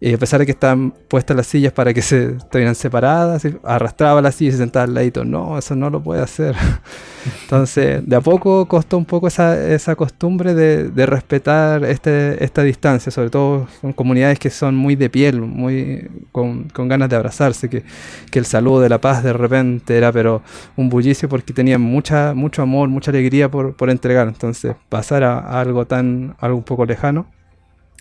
y 0.00 0.14
a 0.14 0.18
pesar 0.18 0.38
de 0.38 0.46
que 0.46 0.52
estaban 0.52 0.92
puestas 1.08 1.36
las 1.36 1.48
sillas 1.48 1.72
para 1.72 1.92
que 1.92 2.02
se 2.02 2.36
estuvieran 2.36 2.76
separadas, 2.76 3.42
arrastraba 3.64 4.22
las 4.22 4.36
sillas 4.36 4.54
y 4.54 4.56
se 4.58 4.62
sentaba 4.62 4.84
al 4.84 4.94
ladito. 4.94 5.24
No, 5.24 5.58
eso 5.58 5.74
no 5.74 5.90
lo 5.90 6.00
puede 6.00 6.22
hacer. 6.22 6.54
Entonces, 7.42 8.06
de 8.06 8.16
a 8.16 8.20
poco 8.20 8.66
costó 8.66 8.96
un 8.96 9.04
poco 9.04 9.26
esa, 9.26 9.60
esa 9.74 9.96
costumbre 9.96 10.54
de, 10.54 10.90
de 10.90 11.06
respetar 11.06 11.84
este, 11.84 12.42
esta 12.44 12.62
distancia, 12.62 13.10
sobre 13.10 13.30
todo 13.30 13.66
con 13.80 13.92
comunidades 13.92 14.38
que 14.38 14.50
son 14.50 14.76
muy 14.76 14.94
de 14.94 15.10
piel, 15.10 15.40
muy 15.40 16.08
con, 16.30 16.68
con 16.68 16.86
ganas 16.86 17.08
de 17.08 17.16
abrazarse, 17.16 17.68
que, 17.68 17.82
que, 18.30 18.38
el 18.38 18.46
saludo 18.46 18.80
de 18.80 18.88
la 18.88 19.00
paz 19.00 19.24
de 19.24 19.32
repente 19.32 19.96
era 19.96 20.12
pero 20.12 20.42
un 20.76 20.88
bullicio 20.88 21.27
porque 21.28 21.52
tenían 21.52 21.80
mucha, 21.80 22.34
mucho 22.34 22.62
amor, 22.62 22.88
mucha 22.88 23.10
alegría 23.10 23.50
por, 23.50 23.76
por 23.76 23.90
entregar. 23.90 24.28
Entonces, 24.28 24.76
pasar 24.88 25.22
a, 25.24 25.38
a 25.38 25.60
algo 25.60 25.86
tan, 25.86 26.36
algo 26.40 26.58
un 26.58 26.64
poco 26.64 26.86
lejano 26.86 27.26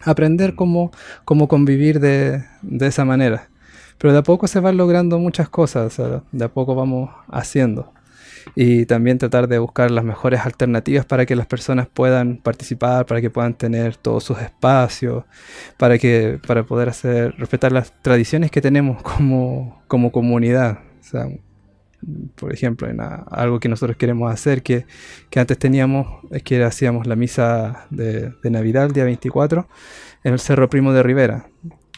aprender 0.03 0.55
cómo, 0.55 0.91
cómo 1.25 1.47
convivir 1.47 1.99
de, 1.99 2.43
de, 2.61 2.87
esa 2.87 3.05
manera. 3.05 3.49
Pero 3.97 4.13
de 4.13 4.19
a 4.19 4.23
poco 4.23 4.47
se 4.47 4.59
van 4.59 4.77
logrando 4.77 5.17
muchas 5.19 5.49
cosas, 5.49 5.97
de 6.31 6.45
a 6.45 6.49
poco 6.49 6.75
vamos 6.75 7.09
haciendo. 7.29 7.93
Y 8.55 8.85
también 8.85 9.17
tratar 9.17 9.47
de 9.47 9.59
buscar 9.59 9.91
las 9.91 10.05
mejores 10.05 10.45
alternativas 10.45 11.05
para 11.05 11.25
que 11.25 11.35
las 11.35 11.47
personas 11.47 11.87
puedan 11.87 12.37
participar, 12.37 13.05
para 13.05 13.19
que 13.19 13.29
puedan 13.29 13.55
tener 13.55 13.97
todos 13.97 14.23
sus 14.23 14.39
espacios, 14.39 15.25
para, 15.77 15.97
que, 15.97 16.39
para 16.47 16.63
poder 16.63 16.87
hacer, 16.87 17.35
respetar 17.37 17.71
las 17.71 17.91
tradiciones 18.01 18.49
que 18.51 18.61
tenemos 18.61 19.01
como, 19.03 19.81
como 19.87 20.11
comunidad. 20.11 20.79
O 21.01 21.03
sea, 21.03 21.27
por 22.35 22.53
ejemplo, 22.53 22.87
en 22.89 22.99
algo 23.01 23.59
que 23.59 23.69
nosotros 23.69 23.97
queremos 23.97 24.31
hacer, 24.31 24.61
que, 24.61 24.85
que, 25.29 25.39
antes 25.39 25.57
teníamos, 25.57 26.23
es 26.31 26.43
que 26.43 26.63
hacíamos 26.63 27.07
la 27.07 27.15
misa 27.15 27.87
de, 27.89 28.33
Navidad 28.43 28.85
el 28.85 28.93
día 28.93 29.03
24 29.03 29.67
en 30.23 30.33
el 30.33 30.39
Cerro 30.39 30.69
Primo 30.69 30.93
de 30.93 31.03
Rivera. 31.03 31.49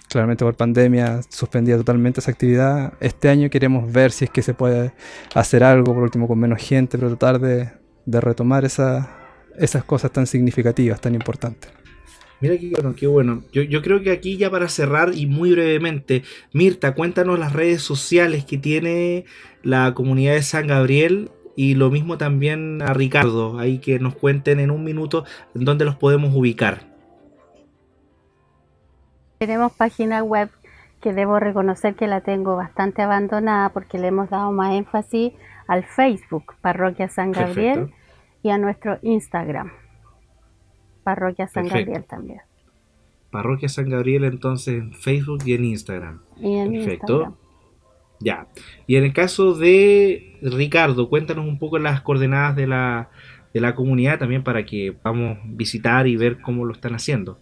Claramente 0.08 0.44
por 0.44 0.56
pandemia 0.56 1.22
suspendía 1.30 1.78
totalmente 1.78 2.20
esa 2.20 2.32
actividad. 2.32 2.94
Este 3.00 3.30
año 3.30 3.50
queremos 3.50 3.92
ver 3.92 4.12
si 4.12 4.26
es 4.26 4.32
que 4.32 4.42
se 4.42 4.56
puede 4.56 4.94
hacer 5.36 5.64
algo, 5.64 5.94
por 5.94 6.04
último 6.04 6.28
con 6.28 6.40
menos 6.40 6.60
gente, 6.60 6.98
pero 6.98 7.10
tratar 7.10 7.40
de, 7.40 7.70
de 8.06 8.22
retomar 8.22 8.66
esa, 8.66 9.16
esas 9.58 9.84
cosas 9.84 10.12
tan 10.12 10.26
significativas, 10.26 11.00
tan 11.00 11.14
importantes. 11.14 11.79
Mira 12.42 12.58
qué 12.58 12.70
bueno, 12.70 12.96
qué 12.96 13.08
bueno. 13.08 13.44
Yo, 13.52 13.64
yo, 13.64 13.82
creo 13.82 14.02
que 14.02 14.12
aquí 14.12 14.38
ya 14.38 14.50
para 14.50 14.70
cerrar 14.70 15.12
y 15.14 15.26
muy 15.26 15.52
brevemente, 15.52 16.24
Mirta, 16.54 16.94
cuéntanos 16.94 17.38
las 17.38 17.54
redes 17.54 17.82
sociales 17.82 18.46
que 18.46 18.58
tiene 18.58 19.26
la 19.62 19.94
comunidad 19.94 20.34
de 20.34 20.42
San 20.42 20.68
Gabriel 20.68 21.32
y 21.56 21.76
lo 21.76 21.90
mismo 21.90 22.18
también 22.18 22.82
a 22.82 22.94
Ricardo, 22.94 23.60
ahí 23.60 23.80
que 23.80 24.00
nos 24.00 24.16
cuenten 24.16 24.62
en 24.62 24.72
un 24.72 24.86
minuto 24.86 25.26
dónde 25.54 25.84
los 25.84 25.96
podemos 25.96 26.34
ubicar. 26.34 26.88
Tenemos 29.40 29.74
página 29.74 30.24
web 30.24 30.50
que 31.02 31.14
debo 31.14 31.40
reconocer 31.40 31.96
que 31.96 32.08
la 32.08 32.22
tengo 32.22 32.56
bastante 32.56 33.02
abandonada 33.02 33.70
porque 33.70 33.98
le 33.98 34.08
hemos 34.08 34.30
dado 34.30 34.54
más 34.54 34.74
énfasis 34.74 35.34
al 35.68 35.84
Facebook, 35.84 36.56
Parroquia 36.62 37.10
San 37.10 37.34
Gabriel, 37.34 37.80
Perfecto. 37.80 37.98
y 38.44 38.50
a 38.50 38.58
nuestro 38.58 38.98
Instagram. 39.02 39.72
Parroquia 41.16 41.48
San 41.48 41.64
Perfecto. 41.64 41.92
Gabriel 41.92 42.08
también. 42.08 42.42
Parroquia 43.32 43.70
San 43.70 43.90
Gabriel 43.90 44.26
entonces 44.26 44.76
en 44.76 44.94
Facebook 44.94 45.40
y 45.46 45.54
en 45.54 45.66
Instagram. 45.66 46.22
Y 46.38 46.56
en 46.56 46.72
Perfecto. 46.74 47.14
Instagram. 47.14 47.36
Ya. 48.20 48.48
Y 48.86 48.98
en 48.98 49.06
el 49.06 49.14
caso 49.14 49.54
de 49.54 50.38
Ricardo, 50.42 51.10
cuéntanos 51.10 51.48
un 51.48 51.58
poco 51.58 51.80
las 51.80 52.02
coordenadas 52.02 52.56
de 52.56 52.68
la, 52.68 53.10
de 53.54 53.62
la 53.62 53.74
comunidad 53.74 54.20
también 54.20 54.44
para 54.44 54.66
que 54.66 54.96
vamos 55.04 55.38
a 55.38 55.42
visitar 55.46 56.06
y 56.06 56.16
ver 56.16 56.42
cómo 56.42 56.66
lo 56.66 56.74
están 56.74 56.94
haciendo. 56.94 57.40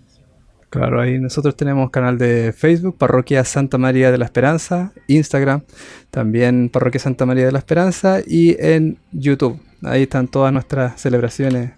Claro, 0.69 1.01
ahí 1.01 1.17
nosotros 1.17 1.55
tenemos 1.55 1.89
canal 1.91 2.17
de 2.17 2.53
Facebook, 2.53 2.97
Parroquia 2.97 3.43
Santa 3.45 3.77
María 3.77 4.11
de 4.11 4.17
la 4.17 4.25
Esperanza, 4.25 4.91
Instagram, 5.07 5.63
también 6.11 6.69
Parroquia 6.69 6.99
Santa 6.99 7.25
María 7.25 7.45
de 7.45 7.53
la 7.53 7.59
Esperanza 7.59 8.19
y 8.25 8.55
en 8.59 8.97
YouTube. 9.11 9.59
Ahí 9.83 10.03
están 10.03 10.27
todas 10.27 10.51
nuestras 10.51 10.99
celebraciones 10.99 11.71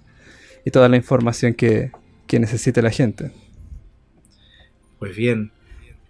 y 0.70 0.72
toda 0.72 0.88
la 0.88 0.98
información 0.98 1.56
que, 1.56 1.92
que 2.28 2.40
necesite 2.40 2.84
la 2.84 2.92
gente. 2.92 3.32
Pues 5.00 5.16
bien, 5.16 5.52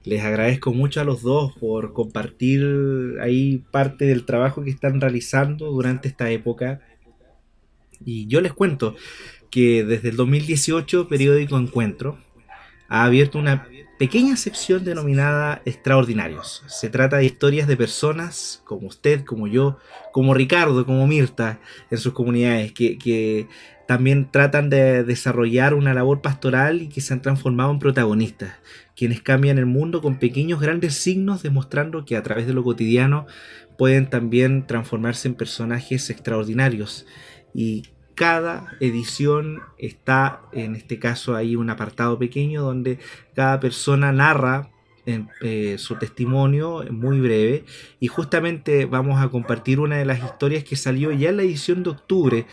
les 0.04 0.22
agradezco 0.22 0.74
mucho 0.74 1.00
a 1.00 1.06
los 1.06 1.22
dos 1.22 1.54
por 1.58 1.94
compartir 1.94 3.16
ahí 3.22 3.64
parte 3.72 4.04
del 4.04 4.26
trabajo 4.26 4.62
que 4.62 4.70
están 4.70 5.00
realizando 5.00 5.72
durante 5.72 6.10
esta 6.10 6.30
época. 6.30 6.82
Y 8.04 8.28
yo 8.28 8.42
les 8.42 8.52
cuento 8.52 8.98
que 9.50 9.86
desde 9.86 10.10
el 10.10 10.18
2018 10.18 11.08
Periódico 11.08 11.58
Encuentro 11.58 12.18
ha 12.90 13.06
abierto 13.06 13.40
una 13.40 13.66
pequeña 13.98 14.36
sección 14.36 14.84
denominada 14.84 15.62
Extraordinarios. 15.64 16.64
Se 16.68 16.90
trata 16.90 17.18
de 17.18 17.26
historias 17.26 17.68
de 17.70 17.78
personas 17.78 18.62
como 18.66 18.88
usted, 18.88 19.24
como 19.24 19.48
yo, 19.48 19.78
como 20.12 20.34
Ricardo, 20.34 20.86
como 20.86 21.08
Mirta, 21.08 21.62
en 21.90 21.98
sus 21.98 22.12
comunidades, 22.12 22.74
que, 22.74 22.98
que 22.98 23.48
también 23.90 24.30
tratan 24.30 24.70
de 24.70 25.04
desarrollar 25.04 25.74
una 25.74 25.96
labor 25.96 26.22
pastoral 26.22 26.84
y 26.84 26.90
que 26.90 27.02
se 27.02 27.12
han 27.12 27.24
transformado 27.24 27.72
en 27.72 27.80
protagonistas, 27.80 28.54
quienes 28.96 29.20
cambian 29.20 29.58
el 29.58 29.66
mundo 29.66 30.00
con 30.00 30.20
pequeños 30.20 30.62
grandes 30.62 30.94
signos 30.94 31.42
demostrando 31.42 32.06
que 32.06 32.16
a 32.16 32.22
través 32.22 32.46
de 32.46 32.54
lo 32.54 32.64
cotidiano 32.64 33.26
pueden 33.80 34.08
también 34.08 34.68
transformarse 34.68 35.28
en 35.28 35.34
personajes 35.34 36.12
extraordinarios. 36.12 37.08
Y 37.52 37.88
cada 38.14 38.78
edición 38.80 39.64
está, 39.80 40.42
en 40.52 40.76
este 40.76 41.00
caso, 41.00 41.36
ahí 41.36 41.56
un 41.56 41.72
apartado 41.72 42.20
pequeño 42.20 42.62
donde 42.62 43.00
cada 43.34 43.60
persona 43.60 44.12
narra 44.12 44.70
en, 45.08 45.30
eh, 45.42 45.78
su 45.80 45.96
testimonio 45.96 46.86
muy 46.92 47.20
breve 47.20 47.64
y 48.00 48.06
justamente 48.06 48.86
vamos 48.86 49.20
a 49.20 49.30
compartir 49.30 49.80
una 49.80 49.98
de 49.98 50.06
las 50.06 50.24
historias 50.24 50.64
que 50.64 50.76
salió 50.76 51.12
ya 51.12 51.30
en 51.30 51.38
la 51.38 51.44
edición 51.44 51.82
de 51.82 51.90
octubre 51.90 52.46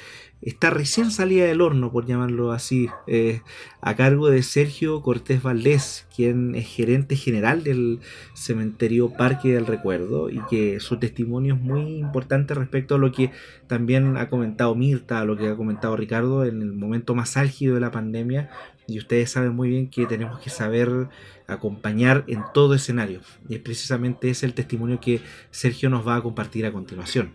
está 0.46 0.70
recién 0.70 1.11
salida 1.11 1.44
del 1.44 1.61
horno, 1.61 1.90
por 1.90 2.06
llamarlo 2.06 2.52
así, 2.52 2.88
eh, 3.09 3.42
a 3.80 3.96
cargo 3.96 4.30
de 4.30 4.44
Sergio 4.44 5.02
Cortés 5.02 5.42
Valdés, 5.42 6.06
quien 6.14 6.54
es 6.54 6.68
gerente 6.68 7.16
general 7.16 7.64
del 7.64 7.98
cementerio 8.32 9.11
Parque 9.11 9.48
del 9.52 9.66
Recuerdo 9.66 10.30
y 10.30 10.40
que 10.48 10.78
su 10.78 10.98
testimonio 10.98 11.54
es 11.54 11.61
muy 11.61 11.98
importante 11.98 12.54
respecto 12.54 12.94
a 12.94 12.98
lo 12.98 13.11
que 13.11 13.32
también 13.66 14.16
ha 14.16 14.28
comentado 14.28 14.74
Mirta, 14.76 15.20
a 15.20 15.24
lo 15.24 15.37
que 15.37 15.48
ha 15.48 15.56
comentado 15.56 15.96
Ricardo 15.96 16.44
en 16.44 16.62
el 16.62 16.72
momento 16.72 17.16
más 17.16 17.37
álgido 17.37 17.74
de 17.74 17.80
la 17.80 17.90
pandemia. 17.90 18.48
Y 18.87 18.98
ustedes 18.98 19.32
saben 19.32 19.52
muy 19.52 19.68
bien 19.68 19.90
que 19.90 20.06
tenemos 20.06 20.38
que 20.38 20.48
saber 20.48 21.09
acompañar 21.48 22.22
en 22.28 22.44
todo 22.54 22.74
escenario. 22.74 23.20
Y 23.48 23.56
es 23.56 23.61
precisamente 23.61 24.30
ese 24.30 24.46
el 24.46 24.54
testimonio 24.54 25.00
que 25.00 25.20
Sergio 25.50 25.90
nos 25.90 26.06
va 26.06 26.14
a 26.14 26.22
compartir 26.22 26.66
a 26.66 26.72
continuación. 26.72 27.32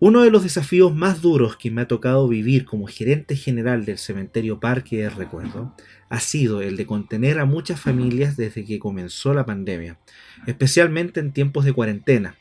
Uno 0.00 0.22
de 0.22 0.30
los 0.30 0.44
desafíos 0.44 0.94
más 0.94 1.22
duros 1.22 1.56
que 1.56 1.72
me 1.72 1.80
ha 1.80 1.88
tocado 1.88 2.28
vivir 2.28 2.64
como 2.64 2.86
gerente 2.86 3.34
general 3.34 3.84
del 3.84 3.98
cementerio 3.98 4.60
Parque 4.60 4.98
de 4.98 5.10
Recuerdo 5.10 5.74
ha 6.08 6.20
sido 6.20 6.62
el 6.62 6.76
de 6.76 6.86
contener 6.86 7.40
a 7.40 7.46
muchas 7.46 7.80
familias 7.80 8.36
desde 8.36 8.64
que 8.64 8.78
comenzó 8.78 9.34
la 9.34 9.44
pandemia, 9.44 9.98
especialmente 10.46 11.18
en 11.18 11.32
tiempos 11.32 11.64
de 11.64 11.72
cuarentena. 11.72 12.36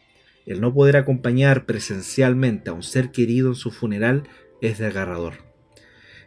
El 0.46 0.62
no 0.62 0.72
poder 0.72 0.98
acompañar 0.98 1.65
presencialmente 1.65 2.70
a 2.70 2.74
un 2.74 2.84
ser 2.84 3.12
querido 3.12 3.50
en 3.50 3.56
su 3.56 3.72
funeral 3.72 4.26
es 4.62 4.78
desgarrador. 4.78 5.34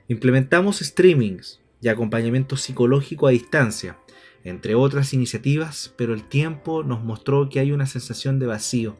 Implementamos 0.08 0.80
streamings 0.80 1.60
y 1.80 1.86
acompañamiento 1.90 2.56
psicológico 2.56 3.28
a 3.28 3.30
distancia, 3.30 3.98
entre 4.42 4.74
otras 4.74 5.14
iniciativas, 5.14 5.94
pero 5.96 6.12
el 6.12 6.24
tiempo 6.24 6.82
nos 6.82 7.04
mostró 7.04 7.48
que 7.48 7.60
hay 7.60 7.70
una 7.70 7.86
sensación 7.86 8.40
de 8.40 8.46
vacío 8.46 8.98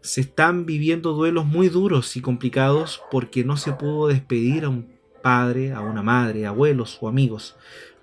se 0.00 0.20
están 0.20 0.66
viviendo 0.66 1.12
duelos 1.12 1.46
muy 1.46 1.68
duros 1.68 2.16
y 2.16 2.20
complicados 2.20 3.00
porque 3.10 3.42
no 3.44 3.56
se 3.56 3.72
pudo 3.72 4.06
despedir 4.08 4.64
a 4.64 4.68
un 4.68 4.86
padre, 5.22 5.72
a 5.72 5.80
una 5.80 6.02
madre, 6.02 6.44
abuelos 6.46 6.98
o 7.00 7.08
amigos. 7.08 7.56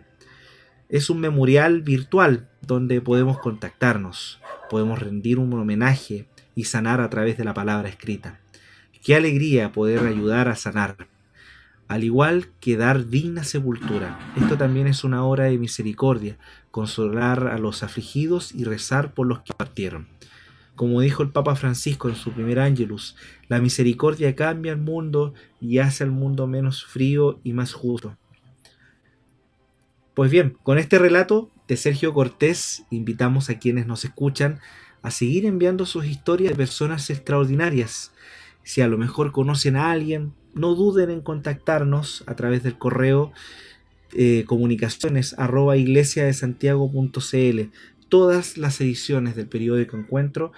Es 0.88 1.10
un 1.10 1.20
memorial 1.20 1.82
virtual 1.82 2.48
donde 2.60 3.00
podemos 3.00 3.38
contactarnos, 3.38 4.40
podemos 4.70 5.00
rendir 5.00 5.38
un 5.38 5.52
homenaje 5.54 6.28
y 6.54 6.64
sanar 6.64 7.00
a 7.00 7.08
través 7.10 7.36
de 7.36 7.44
la 7.44 7.54
palabra 7.54 7.88
escrita. 7.88 8.40
Qué 9.02 9.16
alegría 9.16 9.72
poder 9.72 10.06
ayudar 10.06 10.48
a 10.48 10.56
sanar 10.56 11.08
al 11.88 12.04
igual 12.04 12.48
que 12.60 12.76
dar 12.76 13.08
digna 13.08 13.44
sepultura. 13.44 14.18
Esto 14.36 14.56
también 14.56 14.86
es 14.86 15.04
una 15.04 15.24
obra 15.24 15.44
de 15.44 15.58
misericordia, 15.58 16.38
consolar 16.70 17.48
a 17.48 17.58
los 17.58 17.82
afligidos 17.82 18.54
y 18.54 18.64
rezar 18.64 19.14
por 19.14 19.26
los 19.26 19.40
que 19.40 19.52
partieron. 19.52 20.08
Como 20.74 21.00
dijo 21.00 21.22
el 21.22 21.30
Papa 21.30 21.54
Francisco 21.54 22.08
en 22.08 22.16
su 22.16 22.32
primer 22.32 22.58
Angelus, 22.58 23.16
la 23.48 23.60
misericordia 23.60 24.34
cambia 24.34 24.72
el 24.72 24.80
mundo 24.80 25.34
y 25.60 25.78
hace 25.78 26.02
al 26.02 26.10
mundo 26.10 26.46
menos 26.46 26.84
frío 26.84 27.38
y 27.44 27.52
más 27.52 27.72
justo. 27.72 28.16
Pues 30.14 30.30
bien, 30.30 30.56
con 30.62 30.78
este 30.78 30.98
relato 30.98 31.50
de 31.68 31.76
Sergio 31.76 32.12
Cortés, 32.12 32.84
invitamos 32.90 33.50
a 33.50 33.58
quienes 33.58 33.86
nos 33.86 34.04
escuchan 34.04 34.60
a 35.02 35.10
seguir 35.10 35.44
enviando 35.46 35.86
sus 35.86 36.06
historias 36.06 36.52
de 36.52 36.56
personas 36.56 37.08
extraordinarias. 37.10 38.12
Si 38.62 38.80
a 38.80 38.88
lo 38.88 38.96
mejor 38.96 39.32
conocen 39.32 39.76
a 39.76 39.90
alguien, 39.90 40.32
no 40.54 40.74
duden 40.74 41.10
en 41.10 41.20
contactarnos 41.20 42.24
a 42.26 42.36
través 42.36 42.62
del 42.62 42.78
correo 42.78 43.32
eh, 44.12 44.44
comunicaciones 44.46 45.34
iglesia 45.76 46.24
de. 46.82 47.70
Todas 48.08 48.56
las 48.56 48.80
ediciones 48.80 49.34
del 49.34 49.48
periódico 49.48 49.96
Encuentro 49.96 50.52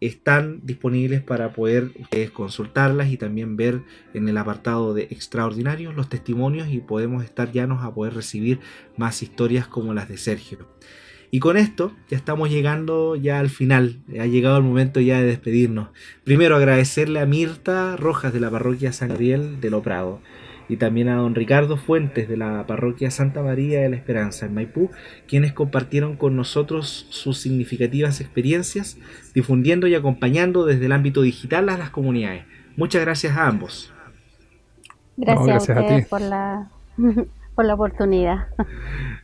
están 0.00 0.60
disponibles 0.64 1.22
para 1.22 1.52
poder 1.52 1.92
ustedes 1.98 2.30
consultarlas 2.30 3.08
y 3.10 3.16
también 3.16 3.56
ver 3.56 3.82
en 4.12 4.28
el 4.28 4.36
apartado 4.36 4.92
de 4.92 5.04
extraordinarios 5.04 5.94
los 5.94 6.08
testimonios 6.08 6.68
y 6.68 6.80
podemos 6.80 7.24
estar 7.24 7.52
llanos 7.52 7.84
a 7.84 7.94
poder 7.94 8.14
recibir 8.14 8.60
más 8.96 9.22
historias 9.22 9.66
como 9.66 9.94
las 9.94 10.08
de 10.08 10.18
Sergio. 10.18 10.66
Y 11.30 11.40
con 11.40 11.56
esto 11.56 11.92
ya 12.08 12.16
estamos 12.16 12.50
llegando 12.50 13.16
ya 13.16 13.40
al 13.40 13.50
final, 13.50 14.00
ha 14.18 14.26
llegado 14.26 14.56
el 14.58 14.62
momento 14.64 15.00
ya 15.00 15.20
de 15.20 15.26
despedirnos. 15.26 15.88
Primero 16.24 16.56
agradecerle 16.56 17.20
a 17.20 17.26
Mirta 17.26 17.96
Rojas 17.96 18.32
de 18.32 18.40
la 18.40 18.50
parroquia 18.50 18.92
San 18.92 19.08
Gabriel 19.08 19.60
de 19.60 19.70
Loprado 19.70 20.20
y 20.68 20.76
también 20.76 21.08
a 21.08 21.16
don 21.16 21.34
Ricardo 21.34 21.76
Fuentes 21.76 22.28
de 22.28 22.36
la 22.36 22.66
parroquia 22.66 23.10
Santa 23.10 23.42
María 23.42 23.80
de 23.80 23.90
la 23.90 23.96
Esperanza 23.96 24.46
en 24.46 24.54
Maipú, 24.54 24.90
quienes 25.28 25.52
compartieron 25.52 26.16
con 26.16 26.36
nosotros 26.36 27.06
sus 27.10 27.38
significativas 27.38 28.20
experiencias, 28.20 28.98
difundiendo 29.34 29.86
y 29.86 29.94
acompañando 29.94 30.64
desde 30.64 30.86
el 30.86 30.92
ámbito 30.92 31.22
digital 31.22 31.68
a 31.68 31.78
las 31.78 31.90
comunidades. 31.90 32.44
Muchas 32.76 33.02
gracias 33.02 33.36
a 33.36 33.46
ambos. 33.46 33.92
Gracias, 35.16 35.70
a, 35.70 35.86
ti. 35.86 36.02
por 36.08 36.20
la 36.20 36.68
por 37.54 37.64
la 37.64 37.74
oportunidad. 37.74 38.48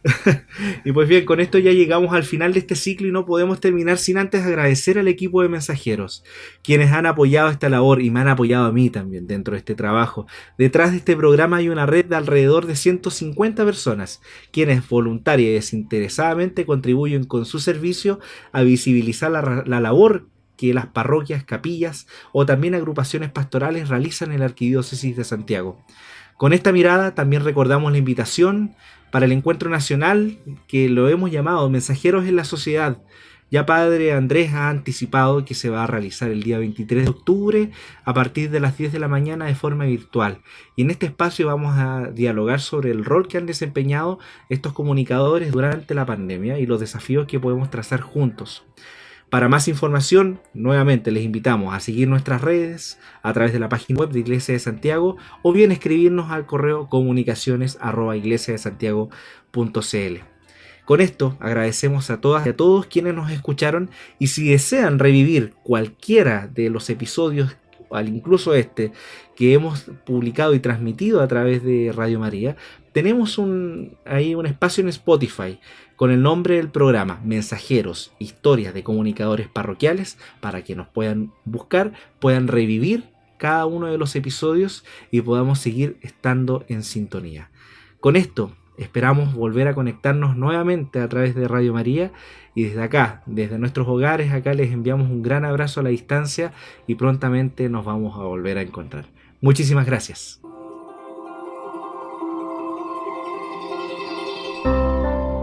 y 0.85 0.93
pues 0.93 1.09
bien, 1.09 1.25
con 1.25 1.41
esto 1.41 1.59
ya 1.59 1.73
llegamos 1.73 2.15
al 2.15 2.23
final 2.23 2.53
de 2.53 2.61
este 2.61 2.75
ciclo 2.75 3.09
y 3.09 3.13
no 3.13 3.27
podemos 3.27 3.61
terminar 3.61 3.99
sin 3.99 4.19
antes 4.19 4.45
agradecer 4.45 4.99
al 4.99 5.09
equipo 5.09 5.43
de 5.43 5.49
mensajeros, 5.49 6.25
quienes 6.63 6.93
han 6.93 7.07
apoyado 7.07 7.51
esta 7.51 7.69
labor 7.69 8.01
y 8.01 8.11
me 8.11 8.21
han 8.21 8.29
apoyado 8.29 8.67
a 8.67 8.73
mí 8.73 8.91
también 8.91 9.27
dentro 9.27 9.53
de 9.53 9.59
este 9.59 9.75
trabajo. 9.75 10.27
Detrás 10.57 10.93
de 10.93 10.99
este 10.99 11.17
programa 11.17 11.59
hay 11.59 11.69
una 11.69 11.87
red 11.87 12.07
de 12.07 12.17
alrededor 12.17 12.67
de 12.67 12.77
150 12.77 13.65
personas, 13.65 14.21
quienes 14.53 14.89
voluntaria 14.89 15.51
y 15.51 15.55
desinteresadamente 15.55 16.65
contribuyen 16.65 17.25
con 17.25 17.45
su 17.45 17.59
servicio 17.59 18.21
a 18.53 18.63
visibilizar 18.63 19.31
la, 19.31 19.65
la 19.67 19.81
labor 19.81 20.27
que 20.61 20.75
las 20.75 20.87
parroquias, 20.89 21.43
capillas 21.43 22.07
o 22.33 22.45
también 22.45 22.75
agrupaciones 22.75 23.31
pastorales 23.31 23.89
realizan 23.89 24.31
en 24.31 24.41
la 24.41 24.45
Arquidiócesis 24.45 25.17
de 25.17 25.25
Santiago. 25.25 25.83
Con 26.41 26.55
esta 26.55 26.73
mirada 26.73 27.15
también 27.15 27.45
recordamos 27.45 27.93
la 27.93 27.99
invitación 27.99 28.75
para 29.11 29.27
el 29.27 29.33
encuentro 29.33 29.69
nacional 29.69 30.39
que 30.69 30.89
lo 30.89 31.07
hemos 31.11 31.31
llamado 31.31 31.69
Mensajeros 31.69 32.25
en 32.25 32.35
la 32.35 32.45
Sociedad. 32.45 33.03
Ya 33.51 33.67
Padre 33.67 34.15
Andrés 34.15 34.55
ha 34.55 34.71
anticipado 34.71 35.45
que 35.45 35.53
se 35.53 35.69
va 35.69 35.85
a 35.85 35.87
realizar 35.87 36.31
el 36.31 36.43
día 36.43 36.59
23 36.59 37.05
de 37.05 37.11
octubre 37.11 37.71
a 38.07 38.15
partir 38.15 38.49
de 38.49 38.59
las 38.59 38.79
10 38.79 38.91
de 38.91 38.99
la 39.01 39.09
mañana 39.09 39.45
de 39.45 39.55
forma 39.55 39.85
virtual. 39.85 40.41
Y 40.77 40.83
en 40.83 40.91
este 40.91 41.05
espacio 41.05 41.47
vamos 41.47 41.77
a 41.77 42.11
dialogar 42.11 42.61
sobre 42.61 42.91
el 42.91 43.05
rol 43.05 43.29
que 43.29 43.37
han 43.37 43.45
desempeñado 43.45 44.19
estos 44.49 44.73
comunicadores 44.73 45.53
durante 45.53 45.95
la 45.95 46.07
pandemia 46.07 46.59
y 46.59 46.65
los 46.65 46.81
desafíos 46.81 47.27
que 47.27 47.39
podemos 47.39 47.69
trazar 47.69 48.01
juntos. 48.01 48.65
Para 49.31 49.49
más 49.49 49.69
información, 49.69 50.41
nuevamente 50.55 51.13
les 51.13 51.23
invitamos 51.23 51.73
a 51.73 51.79
seguir 51.79 52.09
nuestras 52.09 52.43
redes 52.43 52.99
a 53.23 53.33
través 53.33 53.53
de 53.53 53.61
la 53.61 53.69
página 53.69 54.01
web 54.01 54.11
de 54.11 54.19
Iglesia 54.19 54.55
de 54.55 54.59
Santiago 54.59 55.19
o 55.43 55.53
bien 55.53 55.71
escribirnos 55.71 56.33
al 56.33 56.47
correo 56.47 56.89
comunicaciones. 56.89 57.79
Con 60.85 61.01
esto 61.01 61.37
agradecemos 61.39 62.11
a 62.11 62.21
todas 62.21 62.45
y 62.45 62.49
a 62.49 62.57
todos 62.57 62.87
quienes 62.87 63.15
nos 63.15 63.31
escucharon 63.31 63.91
y 64.19 64.27
si 64.27 64.49
desean 64.49 64.99
revivir 64.99 65.55
cualquiera 65.63 66.49
de 66.53 66.69
los 66.69 66.91
episodios, 66.91 67.57
al 67.93 68.09
incluso 68.09 68.55
este, 68.55 68.91
que 69.37 69.53
hemos 69.53 69.93
publicado 70.05 70.55
y 70.55 70.61
transmitido 70.61 71.21
a 71.21 71.29
través 71.29 71.63
de 71.63 71.93
Radio 71.95 72.19
María, 72.19 72.57
tenemos 72.93 73.41
ahí 74.05 74.35
un 74.35 74.47
espacio 74.47 74.83
en 74.83 74.89
Spotify 74.89 75.61
con 76.01 76.11
el 76.11 76.23
nombre 76.23 76.57
del 76.57 76.71
programa 76.71 77.21
Mensajeros, 77.27 78.15
historias 78.19 78.73
de 78.73 78.83
comunicadores 78.83 79.49
parroquiales, 79.49 80.17
para 80.41 80.65
que 80.65 80.75
nos 80.75 80.89
puedan 80.89 81.31
buscar, 81.45 81.93
puedan 82.21 82.49
revivir 82.49 83.11
cada 83.37 83.67
uno 83.67 83.87
de 83.87 83.99
los 83.99 84.17
episodios 84.17 84.83
y 85.11 85.21
podamos 85.21 85.59
seguir 85.59 85.99
estando 86.01 86.65
en 86.69 86.85
sintonía. 86.85 87.51
Con 88.01 88.17
esto 88.17 88.57
esperamos 88.79 89.35
volver 89.35 89.69
a 89.69 89.75
conectarnos 89.75 90.39
nuevamente 90.39 91.01
a 91.01 91.09
través 91.11 91.35
de 91.35 91.47
Radio 91.47 91.75
María 91.75 92.13
y 92.55 92.63
desde 92.63 92.83
acá, 92.83 93.23
desde 93.27 93.59
nuestros 93.59 93.87
hogares, 93.87 94.33
acá 94.33 94.55
les 94.55 94.73
enviamos 94.73 95.11
un 95.11 95.21
gran 95.21 95.45
abrazo 95.45 95.81
a 95.81 95.83
la 95.83 95.91
distancia 95.91 96.55
y 96.87 96.95
prontamente 96.95 97.69
nos 97.69 97.85
vamos 97.85 98.19
a 98.19 98.23
volver 98.23 98.57
a 98.57 98.63
encontrar. 98.63 99.05
Muchísimas 99.43 99.85
gracias. 99.85 100.41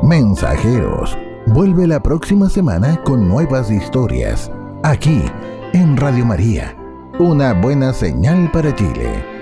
Mensajeros. 0.07 1.17
Vuelve 1.47 1.85
la 1.85 2.01
próxima 2.01 2.49
semana 2.49 2.95
con 3.03 3.27
nuevas 3.27 3.69
historias. 3.69 4.49
Aquí, 4.83 5.21
en 5.73 5.97
Radio 5.97 6.25
María. 6.25 6.77
Una 7.19 7.51
buena 7.51 7.91
señal 7.91 8.49
para 8.53 8.73
Chile. 8.73 9.36